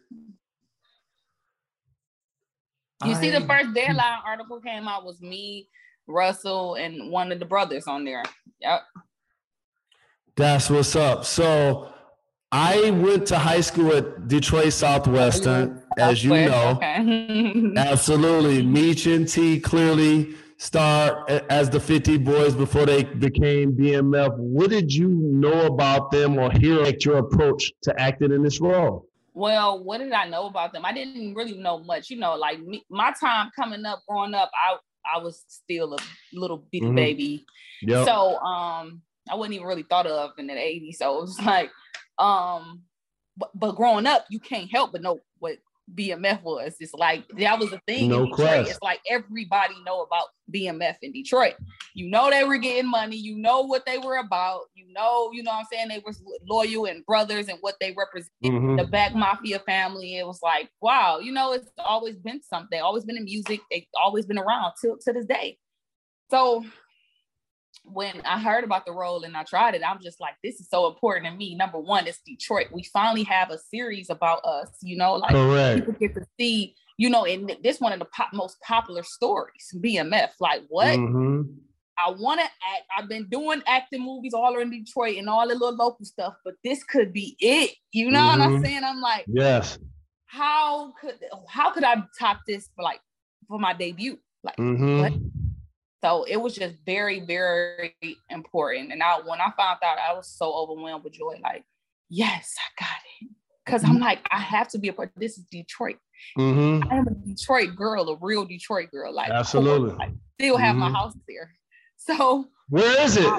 You 3.05 3.13
I... 3.13 3.21
see, 3.21 3.31
the 3.31 3.47
first 3.47 3.75
deadline 3.75 4.19
article 4.27 4.61
came 4.61 4.89
out 4.89 5.05
was 5.05 5.21
me, 5.21 5.69
Russell, 6.07 6.75
and 6.75 7.11
one 7.11 7.31
of 7.33 7.39
the 7.39 7.45
brothers 7.45 7.87
on 7.87 8.05
there. 8.05 8.25
Yep. 8.61 8.81
That's 10.37 10.71
what's 10.71 10.95
up. 10.97 11.25
So 11.25 11.93
I 12.51 12.91
went 12.91 13.27
to 13.27 13.39
high 13.39 13.61
school 13.61 13.93
at 13.93 14.27
Detroit 14.27 14.73
Southwestern, 14.73 15.83
as 15.99 16.25
you 16.25 16.31
know. 16.31 16.77
Okay. 16.77 17.73
Absolutely. 17.77 18.63
Meech 18.63 19.07
and 19.07 19.29
T 19.29 19.61
clearly 19.61 20.35
start 20.57 21.29
as 21.51 21.69
the 21.69 21.79
50 21.79 22.17
boys 22.19 22.55
before 22.55 22.87
they 22.87 23.05
became 23.05 23.73
BMF. 23.73 24.37
What 24.39 24.71
did 24.71 24.93
you 24.93 25.09
know 25.09 25.67
about 25.67 26.11
them 26.11 26.39
or 26.39 26.51
hear 26.51 26.83
like 26.83 27.05
your 27.05 27.19
approach 27.19 27.71
to 27.83 28.01
acting 28.01 28.33
in 28.33 28.43
this 28.43 28.61
role? 28.61 29.07
Well, 29.35 29.85
what 29.85 29.99
did 29.99 30.13
I 30.13 30.27
know 30.27 30.47
about 30.47 30.73
them? 30.73 30.87
I 30.87 30.93
didn't 30.93 31.35
really 31.35 31.59
know 31.59 31.79
much. 31.81 32.09
You 32.09 32.19
know, 32.19 32.35
like 32.35 32.61
me, 32.61 32.83
my 32.89 33.13
time 33.21 33.51
coming 33.55 33.85
up, 33.85 34.03
growing 34.09 34.35
up, 34.35 34.51
I 34.55 34.77
I 35.15 35.19
was 35.19 35.45
still 35.49 35.95
a 35.95 35.99
little 36.33 36.65
bitty 36.73 36.87
mm-hmm. 36.87 36.97
baby. 36.97 37.47
Yep. 37.83 38.07
So 38.07 38.39
um 38.39 39.03
I 39.31 39.35
wasn't 39.35 39.57
even 39.57 39.67
really 39.67 39.85
thought 39.85 40.07
of 40.07 40.31
in 40.39 40.47
the 40.47 40.55
80s. 40.55 40.95
So 40.95 41.19
it 41.19 41.21
was 41.21 41.41
like 41.43 41.71
um, 42.19 42.83
but, 43.37 43.51
but 43.55 43.77
growing 43.77 44.07
up, 44.07 44.27
you 44.31 44.41
can't 44.41 44.71
help 44.71 44.93
but 44.93 45.03
know 45.03 45.21
what 45.39 45.59
BMF 45.95 46.43
was. 46.43 46.77
It's 46.81 46.95
like 46.95 47.27
that 47.39 47.59
was 47.59 47.73
a 47.73 47.81
thing 47.87 48.11
no 48.11 48.25
in 48.25 48.31
Detroit. 48.31 48.69
It's 48.69 48.83
like 48.83 49.01
everybody 49.09 49.75
know 49.85 50.03
about 50.03 50.27
BMF 50.53 50.97
in 51.03 51.13
Detroit. 51.13 51.55
You 51.95 52.11
know 52.11 52.31
they 52.31 52.45
were 52.45 52.59
getting 52.59 52.91
money. 52.91 53.17
You 53.17 53.37
know 53.37 53.63
what 53.63 53.87
they 53.87 53.99
were 53.99 54.19
about. 54.19 54.63
You 54.75 54.93
know, 54.93 55.31
you 55.33 55.43
know 55.43 55.53
what 55.53 55.61
I'm 55.61 55.67
saying? 55.73 55.89
They 55.89 56.03
were 56.05 56.13
loyal 56.49 56.87
and 56.87 57.05
brothers 57.07 57.49
and 57.49 57.59
what 57.61 57.77
they 57.81 57.95
represent. 57.97 58.33
Mm-hmm. 58.45 58.77
The 58.77 58.85
Black 58.85 59.15
Mafia 59.15 59.61
Family. 59.61 60.17
It 60.17 60.27
was 60.27 60.41
like, 60.43 60.69
wow, 60.81 61.19
you 61.19 61.33
know, 61.33 61.53
it's 61.53 61.71
always 61.79 62.17
been 62.17 62.43
something. 62.43 62.81
Always 62.81 63.05
been 63.05 63.17
in 63.17 63.25
music. 63.25 63.61
They 63.71 63.89
always 64.01 64.27
been 64.27 64.39
around 64.39 64.75
till 64.81 64.99
to 64.99 65.13
this 65.13 65.27
day. 65.27 65.59
So 66.31 66.65
when 67.85 68.21
I 68.23 68.41
heard 68.41 68.65
about 68.65 68.87
the 68.87 68.93
role 68.93 69.25
and 69.25 69.37
I 69.37 69.45
tried 69.45 69.75
it, 69.75 69.83
I'm 69.87 70.01
just 70.03 70.21
like, 70.21 70.35
this 70.43 70.61
is 70.61 70.69
so 70.69 70.87
important 70.87 71.27
to 71.27 71.33
me. 71.33 71.55
Number 71.55 71.79
one, 71.79 72.07
it's 72.07 72.21
Detroit. 72.27 72.69
We 72.73 72.85
finally 72.85 73.25
have 73.25 73.51
a 73.51 73.59
series 73.59 74.11
about 74.11 74.45
us, 74.45 74.71
you 74.83 74.97
know, 74.97 75.15
like 75.15 75.31
Correct. 75.31 75.81
people 75.81 75.95
get 75.95 76.15
to 76.15 76.27
see, 76.39 76.75
you 76.97 77.11
know, 77.11 77.25
and 77.25 77.57
this 77.63 77.81
one 77.81 77.93
of 77.93 77.99
the 77.99 78.05
pop, 78.07 78.31
most 78.33 78.61
popular 78.61 79.03
stories, 79.03 79.73
BMF. 79.77 80.31
Like 80.41 80.63
what? 80.69 80.99
Mm-hmm. 80.99 81.43
I 81.99 82.11
want 82.11 82.41
to 82.41 82.45
act. 82.45 82.85
I've 82.97 83.09
been 83.09 83.27
doing 83.29 83.61
acting 83.67 84.05
movies 84.05 84.33
all 84.33 84.55
around 84.55 84.71
Detroit 84.71 85.17
and 85.17 85.29
all 85.29 85.49
the 85.49 85.55
little 85.55 85.75
local 85.75 86.05
stuff, 86.05 86.35
but 86.45 86.55
this 86.63 86.85
could 86.85 87.13
be 87.13 87.37
it. 87.41 87.73
You 87.93 88.11
know 88.11 88.21
mm-hmm. 88.21 88.39
what 88.39 88.47
I'm 88.47 88.55
mm-hmm. 88.55 88.65
saying? 88.65 88.85
I'm 88.85 89.01
like, 89.01 89.25
yes. 89.27 89.79
How 90.27 90.93
could 91.01 91.19
how 91.49 91.73
could 91.73 91.85
I 91.85 91.97
top 92.19 92.41
this 92.47 92.69
for 92.77 92.83
like 92.83 93.01
for 93.49 93.59
my 93.59 93.73
debut? 93.73 94.19
Like 94.45 94.57
mm-hmm. 94.57 95.29
So 96.05 96.25
it 96.25 96.37
was 96.37 96.55
just 96.55 96.77
very, 96.87 97.21
very 97.21 97.97
important. 98.31 98.93
And 98.93 99.03
I 99.03 99.19
when 99.25 99.41
I 99.41 99.51
found 99.57 99.79
out, 99.83 99.99
I 99.99 100.15
was 100.15 100.29
so 100.29 100.53
overwhelmed 100.53 101.05
with 101.05 101.15
joy. 101.15 101.39
Like, 101.43 101.65
yes, 102.09 102.55
I 102.59 102.85
got 102.85 102.99
it. 103.21 103.29
Because 103.65 103.85
I'm 103.85 103.95
mm-hmm. 103.95 104.03
like, 104.03 104.21
I 104.31 104.39
have 104.39 104.69
to 104.69 104.79
be 104.79 104.89
a 104.89 104.93
part. 104.93 105.11
Of 105.15 105.21
this 105.21 105.37
is 105.37 105.45
Detroit. 105.51 105.97
Mm-hmm. 106.39 106.91
I 106.91 106.97
am 106.97 107.07
a 107.07 107.11
Detroit 107.11 107.77
girl, 107.77 108.09
a 108.09 108.17
real 108.21 108.45
Detroit 108.45 108.91
girl. 108.91 109.13
Like, 109.13 109.31
absolutely. 109.31 109.95
I 110.01 110.13
still 110.41 110.57
have 110.57 110.77
mm-hmm. 110.77 110.93
my 110.93 110.99
house 110.99 111.15
there. 111.27 111.53
So 111.97 112.47
where 112.69 113.03
is 113.03 113.17
it? 113.17 113.31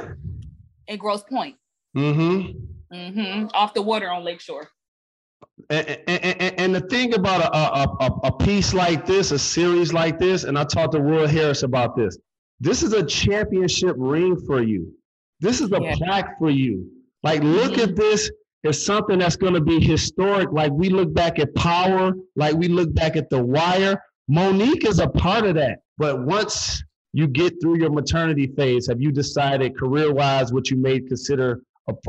in 0.89 0.97
Grosse 0.97 1.23
Pointe. 1.23 1.55
Mm-hmm. 1.95 2.95
Mm-hmm. 2.95 3.47
Off 3.53 3.73
the 3.73 3.81
water 3.81 4.09
on 4.09 4.23
Lakeshore. 4.25 4.67
And, 5.69 5.87
and, 6.07 6.59
and, 6.59 6.75
the 6.75 6.81
thing 6.81 7.13
about 7.13 7.41
a, 7.41 8.03
a, 8.03 8.27
a, 8.27 8.37
piece 8.37 8.73
like 8.73 9.05
this, 9.05 9.31
a 9.31 9.39
series 9.39 9.93
like 9.93 10.17
this, 10.17 10.43
and 10.43 10.57
I 10.57 10.63
talked 10.63 10.93
to 10.93 11.01
Roy 11.01 11.27
Harris 11.27 11.63
about 11.63 11.95
this. 11.95 12.17
This 12.59 12.83
is 12.83 12.93
a 12.93 13.03
championship 13.05 13.95
ring 13.97 14.37
for 14.45 14.61
you. 14.61 14.93
This 15.39 15.61
is 15.61 15.71
a 15.71 15.79
yeah. 15.81 15.95
plaque 15.95 16.37
for 16.37 16.49
you. 16.49 16.89
Like, 17.23 17.41
look 17.41 17.73
mm-hmm. 17.73 17.89
at 17.89 17.95
this 17.95 18.29
as 18.65 18.83
something 18.83 19.19
that's 19.19 19.37
going 19.37 19.53
to 19.53 19.61
be 19.61 19.79
historic. 19.79 20.51
Like 20.51 20.71
we 20.71 20.89
look 20.89 21.13
back 21.13 21.39
at 21.39 21.53
Power, 21.55 22.13
like 22.35 22.55
we 22.55 22.67
look 22.67 22.93
back 22.93 23.15
at 23.15 23.29
The 23.29 23.41
Wire. 23.41 24.01
Monique 24.27 24.85
is 24.85 24.99
a 24.99 25.07
part 25.07 25.45
of 25.45 25.55
that. 25.55 25.79
But 25.97 26.25
once 26.25 26.83
you 27.13 27.27
get 27.27 27.53
through 27.61 27.79
your 27.79 27.89
maternity 27.89 28.47
phase, 28.55 28.87
have 28.87 29.01
you 29.01 29.11
decided 29.11 29.77
career-wise 29.77 30.53
what 30.53 30.69
you 30.69 30.77
may 30.77 30.99
consider 30.99 31.61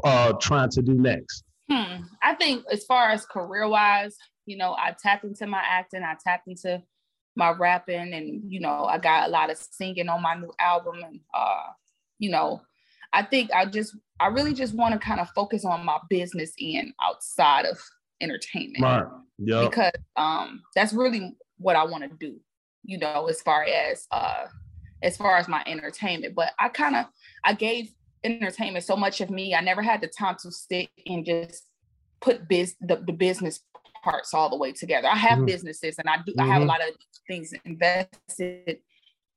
uh, 0.04 0.32
trying 0.34 0.70
to 0.70 0.82
do 0.82 0.94
next? 0.94 1.44
Hmm. 1.70 2.02
I 2.22 2.34
think 2.34 2.64
as 2.70 2.84
far 2.84 3.10
as 3.10 3.24
career-wise, 3.24 4.16
you 4.46 4.56
know, 4.56 4.72
I 4.72 4.94
tapped 5.00 5.24
into 5.24 5.46
my 5.46 5.62
acting. 5.64 6.02
I 6.02 6.16
tapped 6.22 6.48
into 6.48 6.82
my 7.40 7.50
rapping, 7.50 8.12
and 8.12 8.42
you 8.46 8.60
know, 8.60 8.84
I 8.84 8.98
got 8.98 9.26
a 9.26 9.32
lot 9.32 9.50
of 9.50 9.56
singing 9.56 10.08
on 10.08 10.22
my 10.22 10.34
new 10.34 10.52
album, 10.60 11.02
and 11.02 11.20
uh, 11.34 11.72
you 12.18 12.30
know, 12.30 12.60
I 13.12 13.22
think 13.22 13.50
I 13.52 13.66
just 13.66 13.96
I 14.20 14.28
really 14.28 14.54
just 14.54 14.74
want 14.74 14.92
to 14.92 15.04
kind 15.04 15.18
of 15.18 15.28
focus 15.30 15.64
on 15.64 15.84
my 15.84 15.98
business 16.08 16.52
end 16.60 16.92
outside 17.02 17.64
of 17.64 17.78
entertainment. 18.20 18.82
Right. 18.82 19.04
Yeah. 19.38 19.64
Because 19.64 19.92
um 20.16 20.62
that's 20.76 20.92
really 20.92 21.34
what 21.56 21.74
I 21.74 21.84
want 21.84 22.04
to 22.04 22.16
do, 22.18 22.38
you 22.84 22.98
know, 22.98 23.26
as 23.26 23.40
far 23.42 23.64
as 23.64 24.06
uh 24.10 24.46
as 25.02 25.16
far 25.16 25.38
as 25.38 25.48
my 25.48 25.62
entertainment. 25.66 26.34
But 26.34 26.52
I 26.58 26.68
kind 26.68 26.94
of 26.94 27.06
I 27.44 27.54
gave 27.54 27.92
entertainment 28.22 28.84
so 28.84 28.96
much 28.96 29.20
of 29.20 29.30
me. 29.30 29.54
I 29.54 29.60
never 29.60 29.82
had 29.82 30.02
the 30.02 30.08
time 30.08 30.36
to 30.42 30.52
sit 30.52 30.90
and 31.06 31.24
just 31.24 31.64
put 32.20 32.48
biz 32.48 32.76
the, 32.80 32.96
the 32.96 33.12
business 33.12 33.60
parts 34.02 34.34
all 34.34 34.50
the 34.50 34.56
way 34.56 34.72
together. 34.72 35.08
I 35.08 35.16
have 35.16 35.38
mm-hmm. 35.38 35.46
businesses 35.46 35.96
and 35.98 36.08
I 36.08 36.16
do 36.24 36.32
mm-hmm. 36.32 36.40
I 36.40 36.46
have 36.46 36.56
a 36.56 36.60
mm-hmm. 36.60 36.68
lot 36.68 36.80
of 36.80 36.94
things 37.26 37.52
invested, 37.64 38.78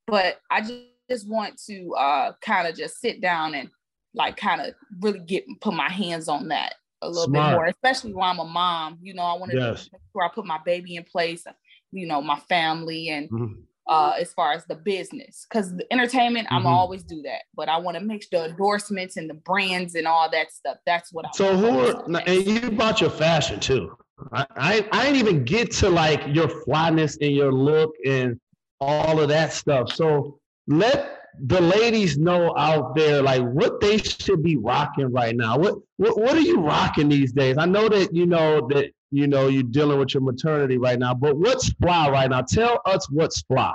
but 0.08 0.39
I 0.49 0.62
just 0.62 0.84
just 1.10 1.30
want 1.30 1.60
to 1.67 1.93
uh 1.95 2.32
kind 2.41 2.67
of 2.67 2.76
just 2.76 2.99
sit 2.99 3.21
down 3.21 3.56
and 3.56 3.69
like 4.15 4.38
kind 4.38 4.62
of 4.62 4.73
really 5.02 5.19
get 5.19 5.45
put 5.62 5.73
my 5.73 5.89
hands 5.89 6.28
on 6.28 6.47
that 6.49 6.76
a 7.02 7.08
little 7.08 7.26
Smart. 7.26 7.52
bit 7.52 7.56
more, 7.56 7.65
especially 7.65 8.13
while 8.13 8.32
I'm 8.32 8.39
a 8.39 8.45
mom. 8.45 8.99
You 9.02 9.13
know, 9.13 9.23
I 9.23 9.38
want 9.38 9.52
to 9.52 9.58
yes. 9.58 9.89
make 9.91 10.02
sure 10.13 10.23
I 10.23 10.30
put 10.34 10.45
my 10.45 10.60
baby 10.65 10.95
in 10.95 11.04
place, 11.04 11.43
you 11.91 12.08
know, 12.08 12.21
my 12.21 12.39
family 12.47 13.10
and 13.10 13.30
mm-hmm. 13.30 13.54
uh 13.88 14.13
as 14.19 14.34
far 14.34 14.54
as 14.54 14.65
the 14.65 14.76
business. 14.76 15.45
Cause 15.52 15.76
the 15.76 15.91
entertainment, 15.91 16.47
mm-hmm. 16.47 16.56
I'm 16.56 16.67
always 16.67 17.04
do 17.04 17.21
that. 17.23 17.41
But 17.56 17.69
I 17.69 17.78
want 17.78 17.97
to 17.97 18.04
make 18.04 18.30
the 18.30 18.45
endorsements 18.45 19.17
and 19.17 19.30
the 19.30 19.36
brands 19.36 19.95
and 19.95 20.08
all 20.08 20.30
that 20.32 20.52
stuff. 20.52 20.78
That's 20.86 21.12
what 21.12 21.26
I 21.26 21.30
so 21.34 21.58
who 21.58 21.80
are 21.80 22.21
and 22.26 22.45
you 22.45 22.71
bought 22.71 23.02
your 23.02 23.10
fashion 23.10 23.60
too. 23.60 23.97
I, 24.32 24.46
I 24.56 24.88
I 24.92 25.04
didn't 25.06 25.20
even 25.20 25.44
get 25.44 25.72
to 25.72 25.90
like 25.90 26.24
your 26.28 26.48
flyness 26.48 27.18
and 27.22 27.32
your 27.32 27.52
look 27.52 27.96
and 28.06 28.40
all 28.80 29.20
of 29.20 29.30
that 29.30 29.54
stuff. 29.54 29.92
So 29.94 30.40
let 30.68 31.20
the 31.46 31.60
ladies 31.60 32.18
know 32.18 32.56
out 32.58 32.96
there 32.96 33.22
like 33.22 33.42
what 33.42 33.82
they 33.82 33.98
should 33.98 34.44
be 34.44 34.56
rocking 34.56 35.12
right 35.12 35.36
now. 35.36 35.58
What 35.58 35.76
what 35.98 36.18
what 36.18 36.36
are 36.36 36.42
you 36.42 36.62
rocking 36.62 37.10
these 37.10 37.32
days? 37.32 37.58
I 37.58 37.66
know 37.66 37.90
that 37.90 38.14
you 38.14 38.26
know 38.26 38.68
that 38.70 38.92
you 39.12 39.28
know 39.28 39.48
you're 39.48 39.64
dealing 39.64 40.00
with 40.00 40.14
your 40.14 40.22
maternity 40.22 40.78
right 40.78 41.00
now, 41.00 41.14
but 41.14 41.38
what's 41.38 41.72
fly 41.74 42.10
right 42.10 42.30
now? 42.30 42.42
Tell 42.42 42.82
us 42.86 43.10
what's 43.10 43.42
fly. 43.42 43.74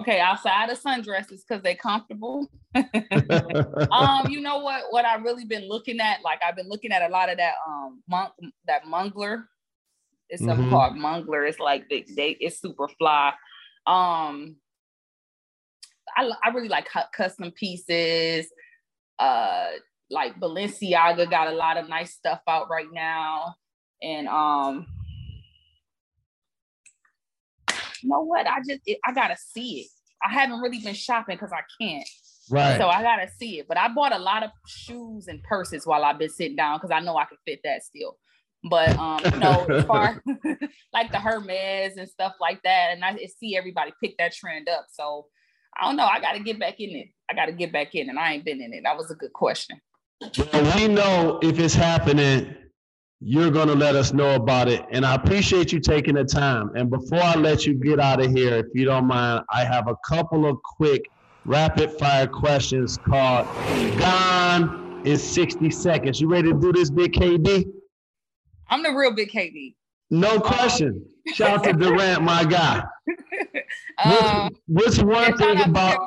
Okay, 0.00 0.18
outside 0.18 0.70
of 0.70 0.80
sundresses 0.80 1.40
because 1.46 1.62
they're 1.62 1.76
comfortable. 1.76 2.48
um, 2.74 4.28
you 4.28 4.40
know 4.40 4.58
what? 4.58 4.84
What 4.90 5.04
I've 5.04 5.22
really 5.22 5.44
been 5.44 5.68
looking 5.68 6.00
at, 6.00 6.22
like 6.22 6.40
I've 6.46 6.56
been 6.56 6.68
looking 6.68 6.92
at 6.92 7.08
a 7.08 7.12
lot 7.12 7.30
of 7.30 7.38
that 7.38 7.54
um 7.66 8.02
monk 8.08 8.32
that 8.66 8.84
Moncler. 8.84 9.44
It's 10.28 10.44
something 10.44 10.66
mm-hmm. 10.66 10.74
called 10.74 10.94
Moncler. 10.94 11.48
It's 11.48 11.60
like 11.60 11.88
they, 11.88 12.04
they 12.16 12.30
it's 12.40 12.60
super 12.60 12.88
fly. 12.88 13.34
Um, 13.86 14.56
I, 16.16 16.30
I 16.42 16.48
really 16.50 16.68
like 16.68 16.88
custom 17.14 17.52
pieces. 17.52 18.46
Uh, 19.18 19.68
like 20.10 20.38
Balenciaga 20.40 21.30
got 21.30 21.48
a 21.48 21.52
lot 21.52 21.76
of 21.76 21.88
nice 21.88 22.12
stuff 22.14 22.40
out 22.48 22.68
right 22.68 22.90
now, 22.92 23.54
and 24.02 24.26
um, 24.28 24.86
you 28.04 28.10
know 28.10 28.20
what? 28.20 28.46
I 28.46 28.58
just 28.58 28.80
it, 28.86 28.98
I 29.04 29.12
gotta 29.12 29.36
see 29.36 29.80
it. 29.80 29.86
I 30.24 30.32
haven't 30.32 30.60
really 30.60 30.78
been 30.78 30.94
shopping 30.94 31.36
because 31.36 31.52
I 31.52 31.62
can't. 31.80 32.08
Right. 32.50 32.78
So 32.78 32.88
I 32.88 33.02
gotta 33.02 33.28
see 33.38 33.60
it. 33.60 33.68
But 33.68 33.78
I 33.78 33.88
bought 33.88 34.14
a 34.14 34.18
lot 34.18 34.42
of 34.42 34.50
shoes 34.66 35.28
and 35.28 35.42
purses 35.42 35.86
while 35.86 36.04
I've 36.04 36.18
been 36.18 36.30
sitting 36.30 36.56
down 36.56 36.78
because 36.78 36.90
I 36.90 37.00
know 37.00 37.16
I 37.16 37.24
can 37.24 37.38
fit 37.46 37.60
that 37.64 37.82
still. 37.82 38.18
But 38.68 38.98
um, 38.98 39.20
you 39.24 39.38
know, 39.38 39.66
as 39.66 39.84
far 39.86 40.22
like 40.92 41.12
the 41.12 41.18
Hermes 41.18 41.96
and 41.96 42.08
stuff 42.08 42.34
like 42.40 42.62
that, 42.64 42.90
and 42.92 43.04
I 43.04 43.16
see 43.38 43.56
everybody 43.56 43.92
pick 44.02 44.16
that 44.18 44.34
trend 44.34 44.68
up. 44.68 44.86
So 44.90 45.26
I 45.78 45.86
don't 45.86 45.96
know. 45.96 46.06
I 46.06 46.20
got 46.20 46.32
to 46.32 46.40
get 46.40 46.58
back 46.58 46.80
in 46.80 46.90
it. 46.90 47.08
I 47.30 47.34
got 47.34 47.46
to 47.46 47.52
get 47.52 47.72
back 47.72 47.94
in, 47.94 48.08
and 48.08 48.18
I 48.18 48.34
ain't 48.34 48.44
been 48.44 48.60
in 48.60 48.72
it. 48.72 48.82
That 48.84 48.96
was 48.96 49.10
a 49.10 49.14
good 49.14 49.32
question. 49.32 49.80
Well, 50.20 50.76
we 50.76 50.88
know 50.88 51.38
if 51.42 51.58
it's 51.58 51.74
happening, 51.74 52.54
you're 53.20 53.50
going 53.50 53.68
to 53.68 53.74
let 53.74 53.96
us 53.96 54.12
know 54.12 54.34
about 54.34 54.68
it. 54.68 54.84
And 54.90 55.04
I 55.04 55.14
appreciate 55.14 55.72
you 55.72 55.80
taking 55.80 56.14
the 56.14 56.24
time. 56.24 56.70
And 56.74 56.90
before 56.90 57.22
I 57.22 57.34
let 57.34 57.66
you 57.66 57.74
get 57.74 58.00
out 58.00 58.20
of 58.20 58.30
here, 58.30 58.56
if 58.56 58.66
you 58.74 58.84
don't 58.84 59.06
mind, 59.06 59.44
I 59.50 59.64
have 59.64 59.88
a 59.88 59.96
couple 60.06 60.46
of 60.46 60.58
quick 60.62 61.10
rapid 61.44 61.92
fire 61.92 62.26
questions 62.26 62.98
called 62.98 63.46
Gone 63.98 65.02
in 65.04 65.16
60 65.16 65.70
Seconds. 65.70 66.20
You 66.20 66.28
ready 66.28 66.52
to 66.52 66.58
do 66.58 66.72
this, 66.72 66.90
Big 66.90 67.12
KD? 67.12 67.64
I'm 68.68 68.82
the 68.82 68.92
real 68.92 69.14
Big 69.14 69.30
KD. 69.30 69.74
No 70.10 70.38
question. 70.38 71.04
Shout 71.32 71.58
out 71.58 71.64
to 71.64 71.72
Durant, 71.72 72.22
my 72.22 72.44
guy. 72.44 72.82
Um, 74.04 74.50
what's, 74.66 74.98
what's 75.02 75.02
one 75.02 75.36
thing 75.38 75.60
about? 75.62 75.98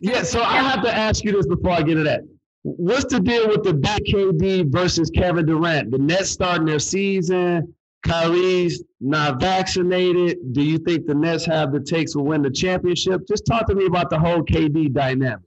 yeah, 0.00 0.22
so 0.22 0.42
I 0.42 0.58
have 0.58 0.82
to 0.82 0.94
ask 0.94 1.24
you 1.24 1.32
this 1.32 1.46
before 1.46 1.72
I 1.72 1.82
get 1.82 1.94
to 1.94 2.04
that. 2.04 2.20
What's 2.68 3.04
the 3.04 3.20
deal 3.20 3.46
with 3.46 3.62
the 3.62 3.74
BKD 3.74 4.72
versus 4.72 5.08
Kevin 5.08 5.46
Durant? 5.46 5.92
The 5.92 5.98
Nets 5.98 6.30
starting 6.30 6.66
their 6.66 6.80
season. 6.80 7.72
Kyrie's 8.04 8.82
not 9.00 9.38
vaccinated. 9.38 10.38
Do 10.52 10.62
you 10.62 10.78
think 10.78 11.06
the 11.06 11.14
Nets 11.14 11.44
have 11.46 11.72
the 11.72 11.78
takes 11.78 12.14
to 12.14 12.18
win 12.18 12.42
the 12.42 12.50
championship? 12.50 13.20
Just 13.28 13.46
talk 13.46 13.68
to 13.68 13.74
me 13.76 13.86
about 13.86 14.10
the 14.10 14.18
whole 14.18 14.42
KD 14.42 14.92
dynamic. 14.92 15.44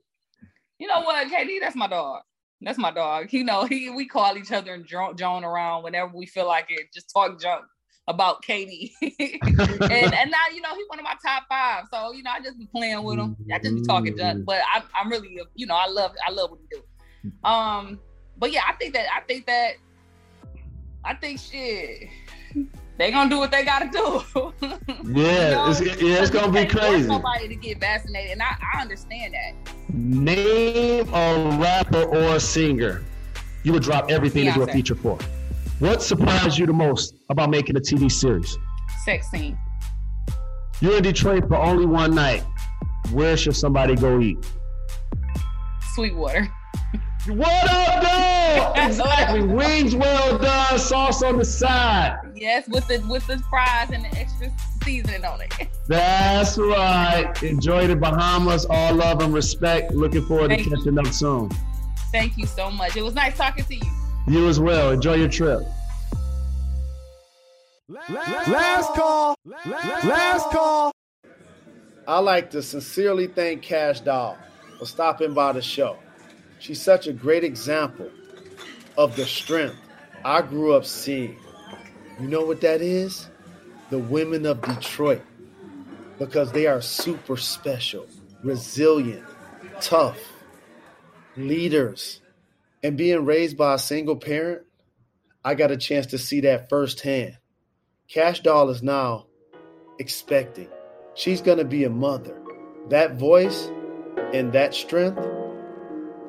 You 0.77 0.87
know 0.87 1.01
what, 1.01 1.27
KD? 1.27 1.59
That's 1.59 1.75
my 1.75 1.87
dog. 1.87 2.21
That's 2.61 2.77
my 2.77 2.91
dog. 2.91 3.33
You 3.33 3.43
know, 3.43 3.65
he 3.65 3.89
we 3.89 4.07
call 4.07 4.37
each 4.37 4.53
other 4.53 4.73
and 4.73 4.85
drone 4.85 5.43
around 5.43 5.83
whenever 5.83 6.15
we 6.15 6.25
feel 6.25 6.47
like 6.47 6.67
it. 6.69 6.87
Just 6.93 7.11
talk 7.13 7.37
junk 7.41 7.65
about 8.07 8.43
KD. 8.43 8.91
and 9.01 10.13
and 10.13 10.31
now 10.31 10.45
you 10.53 10.61
know 10.61 10.73
he's 10.73 10.87
one 10.87 10.99
of 10.99 11.03
my 11.03 11.15
top 11.21 11.43
five. 11.49 11.83
So 11.91 12.13
you 12.13 12.23
know 12.23 12.31
I 12.31 12.39
just 12.39 12.57
be 12.57 12.67
playing 12.73 13.03
with 13.03 13.19
him. 13.19 13.35
I 13.53 13.59
just 13.59 13.75
be 13.75 13.81
talking 13.81 14.17
junk. 14.17 14.39
Mm. 14.39 14.45
But 14.45 14.61
I'm 14.73 14.83
I'm 14.95 15.09
really 15.09 15.37
you 15.55 15.67
know 15.67 15.75
I 15.75 15.87
love 15.87 16.13
I 16.25 16.31
love 16.31 16.51
what 16.51 16.59
he 16.61 16.77
do. 16.77 16.83
Um, 17.43 17.99
but 18.37 18.51
yeah, 18.51 18.61
I 18.67 18.73
think 18.73 18.93
that 18.93 19.07
I 19.15 19.21
think 19.21 19.45
that 19.47 19.73
I 21.03 21.13
think 21.15 21.39
shit. 21.39 22.09
They 22.97 23.11
gonna 23.11 23.29
do 23.29 23.39
what 23.39 23.49
they 23.49 23.63
gotta 23.63 23.89
do. 23.89 24.23
yeah, 25.05 25.49
you 25.49 25.55
know? 25.55 25.69
it's, 25.69 25.79
yeah, 25.79 26.21
it's 26.21 26.29
gonna 26.29 26.51
be 26.51 26.65
crazy. 26.65 27.07
Somebody 27.07 27.47
to 27.47 27.55
get 27.55 27.79
vaccinated, 27.79 28.33
and 28.33 28.43
I, 28.43 28.57
I 28.73 28.81
understand 28.81 29.33
that. 29.33 29.93
Name 29.93 31.07
a 31.13 31.57
rapper 31.57 32.03
or 32.03 32.35
a 32.35 32.39
singer 32.39 33.03
you 33.63 33.73
would 33.73 33.83
drop 33.83 34.09
everything 34.09 34.45
Beyonce. 34.45 34.53
to 34.53 34.65
do 34.65 34.69
a 34.69 34.73
feature 34.73 34.95
for. 34.95 35.17
What 35.79 36.01
surprised 36.01 36.57
you 36.57 36.65
the 36.65 36.73
most 36.73 37.15
about 37.29 37.49
making 37.49 37.77
a 37.77 37.79
TV 37.79 38.11
series? 38.11 38.57
Sex 39.05 39.29
scene. 39.29 39.57
You're 40.81 40.97
in 40.97 41.03
Detroit 41.03 41.47
for 41.47 41.55
only 41.55 41.85
one 41.85 42.15
night. 42.15 42.43
Where 43.11 43.35
should 43.37 43.55
somebody 43.55 43.95
go 43.95 44.19
eat? 44.19 44.37
Sweetwater. 45.93 46.49
What 47.29 47.69
up, 47.69 48.01
dog? 48.01 48.77
exactly. 48.87 49.43
Wings 49.43 49.95
well 49.95 50.39
done, 50.39 50.79
sauce 50.79 51.21
on 51.21 51.37
the 51.37 51.45
side. 51.45 52.17
Yes, 52.33 52.67
with 52.67 52.87
the 52.87 53.05
with 53.07 53.27
the 53.27 53.37
fries 53.51 53.91
and 53.91 54.03
the 54.03 54.17
extra 54.17 54.51
seasoning 54.83 55.23
on 55.23 55.41
it. 55.41 55.53
That's 55.87 56.57
right. 56.57 57.31
Enjoy 57.43 57.85
the 57.85 57.95
Bahamas. 57.95 58.65
All 58.67 58.95
love 58.95 59.21
and 59.21 59.31
respect. 59.31 59.93
Looking 59.93 60.25
forward 60.25 60.49
Thank 60.49 60.63
to 60.63 60.69
catching 60.75 60.93
you. 60.93 61.01
up 61.01 61.07
soon. 61.07 61.51
Thank 62.11 62.35
you 62.35 62.47
so 62.47 62.71
much. 62.71 62.97
It 62.97 63.03
was 63.03 63.13
nice 63.13 63.37
talking 63.37 63.63
to 63.63 63.75
you. 63.75 63.91
You 64.27 64.47
as 64.47 64.59
well. 64.59 64.89
Enjoy 64.89 65.13
your 65.13 65.29
trip. 65.29 65.61
Last 68.09 68.93
call. 68.93 69.35
Last 69.65 70.49
call. 70.49 70.91
I 72.07 72.17
like 72.19 72.49
to 72.51 72.63
sincerely 72.63 73.27
thank 73.27 73.61
Kash 73.61 73.99
Doll 73.99 74.35
for 74.79 74.87
stopping 74.87 75.35
by 75.35 75.51
the 75.51 75.61
show. 75.61 75.97
She's 76.59 76.81
such 76.81 77.07
a 77.07 77.13
great 77.13 77.43
example 77.43 78.11
of 78.97 79.15
the 79.15 79.25
strength 79.25 79.77
I 80.25 80.41
grew 80.41 80.73
up 80.73 80.85
seeing. 80.85 81.37
You 82.19 82.27
know 82.27 82.45
what 82.45 82.61
that 82.61 82.81
is? 82.81 83.27
The 83.89 83.99
women 83.99 84.45
of 84.45 84.61
Detroit. 84.61 85.21
Because 86.17 86.51
they 86.51 86.67
are 86.67 86.81
super 86.81 87.37
special, 87.37 88.05
resilient, 88.43 89.23
tough, 89.79 90.19
leaders, 91.37 92.21
And 92.83 92.97
being 92.97 93.25
raised 93.25 93.57
by 93.57 93.73
a 93.73 93.79
single 93.79 94.15
parent, 94.15 94.61
I 95.43 95.55
got 95.55 95.71
a 95.71 95.77
chance 95.77 96.07
to 96.07 96.17
see 96.17 96.41
that 96.41 96.69
firsthand. 96.69 97.37
Kash 98.07 98.39
Doll 98.41 98.69
is 98.69 98.81
now 98.81 99.27
expecting. 99.99 100.69
She's 101.13 101.41
going 101.41 101.57
to 101.57 101.65
be 101.65 101.83
a 101.83 101.89
mother. 101.89 102.41
That 102.89 103.15
voice 103.15 103.69
and 104.33 104.53
that 104.53 104.73
strength 104.73 105.19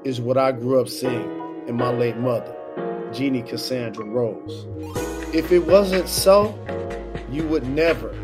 is 0.05 0.21
what 0.21 0.39
I 0.39 0.53
grew 0.53 0.81
up 0.81 0.89
seeing 0.89 1.65
in 1.67 1.77
my 1.77 1.91
late 1.91 2.17
mother, 2.17 2.55
Jeannie 3.13 3.43
Cassandra 3.43 4.05
Rose. 4.05 4.67
If 5.35 5.53
it 5.53 5.61
wasn't 5.61 6.09
so, 6.09 6.59
you 7.31 7.47
would 7.49 7.67
never 7.69 8.15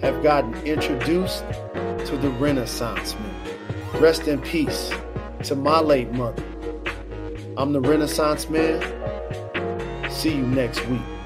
have 0.00 0.22
gotten 0.22 0.54
introduced 0.64 1.44
to 2.06 2.16
the 2.20 2.30
Renaissance 2.38 3.14
Man. 3.14 4.00
Rest 4.00 4.28
in 4.28 4.40
peace 4.40 4.92
to 5.44 5.56
my 5.56 5.80
late 5.80 6.12
mother. 6.12 6.44
I'm 7.56 7.72
the 7.72 7.80
Renaissance 7.80 8.48
Man. 8.48 8.80
See 10.10 10.36
you 10.36 10.46
next 10.46 10.86
week. 10.86 11.17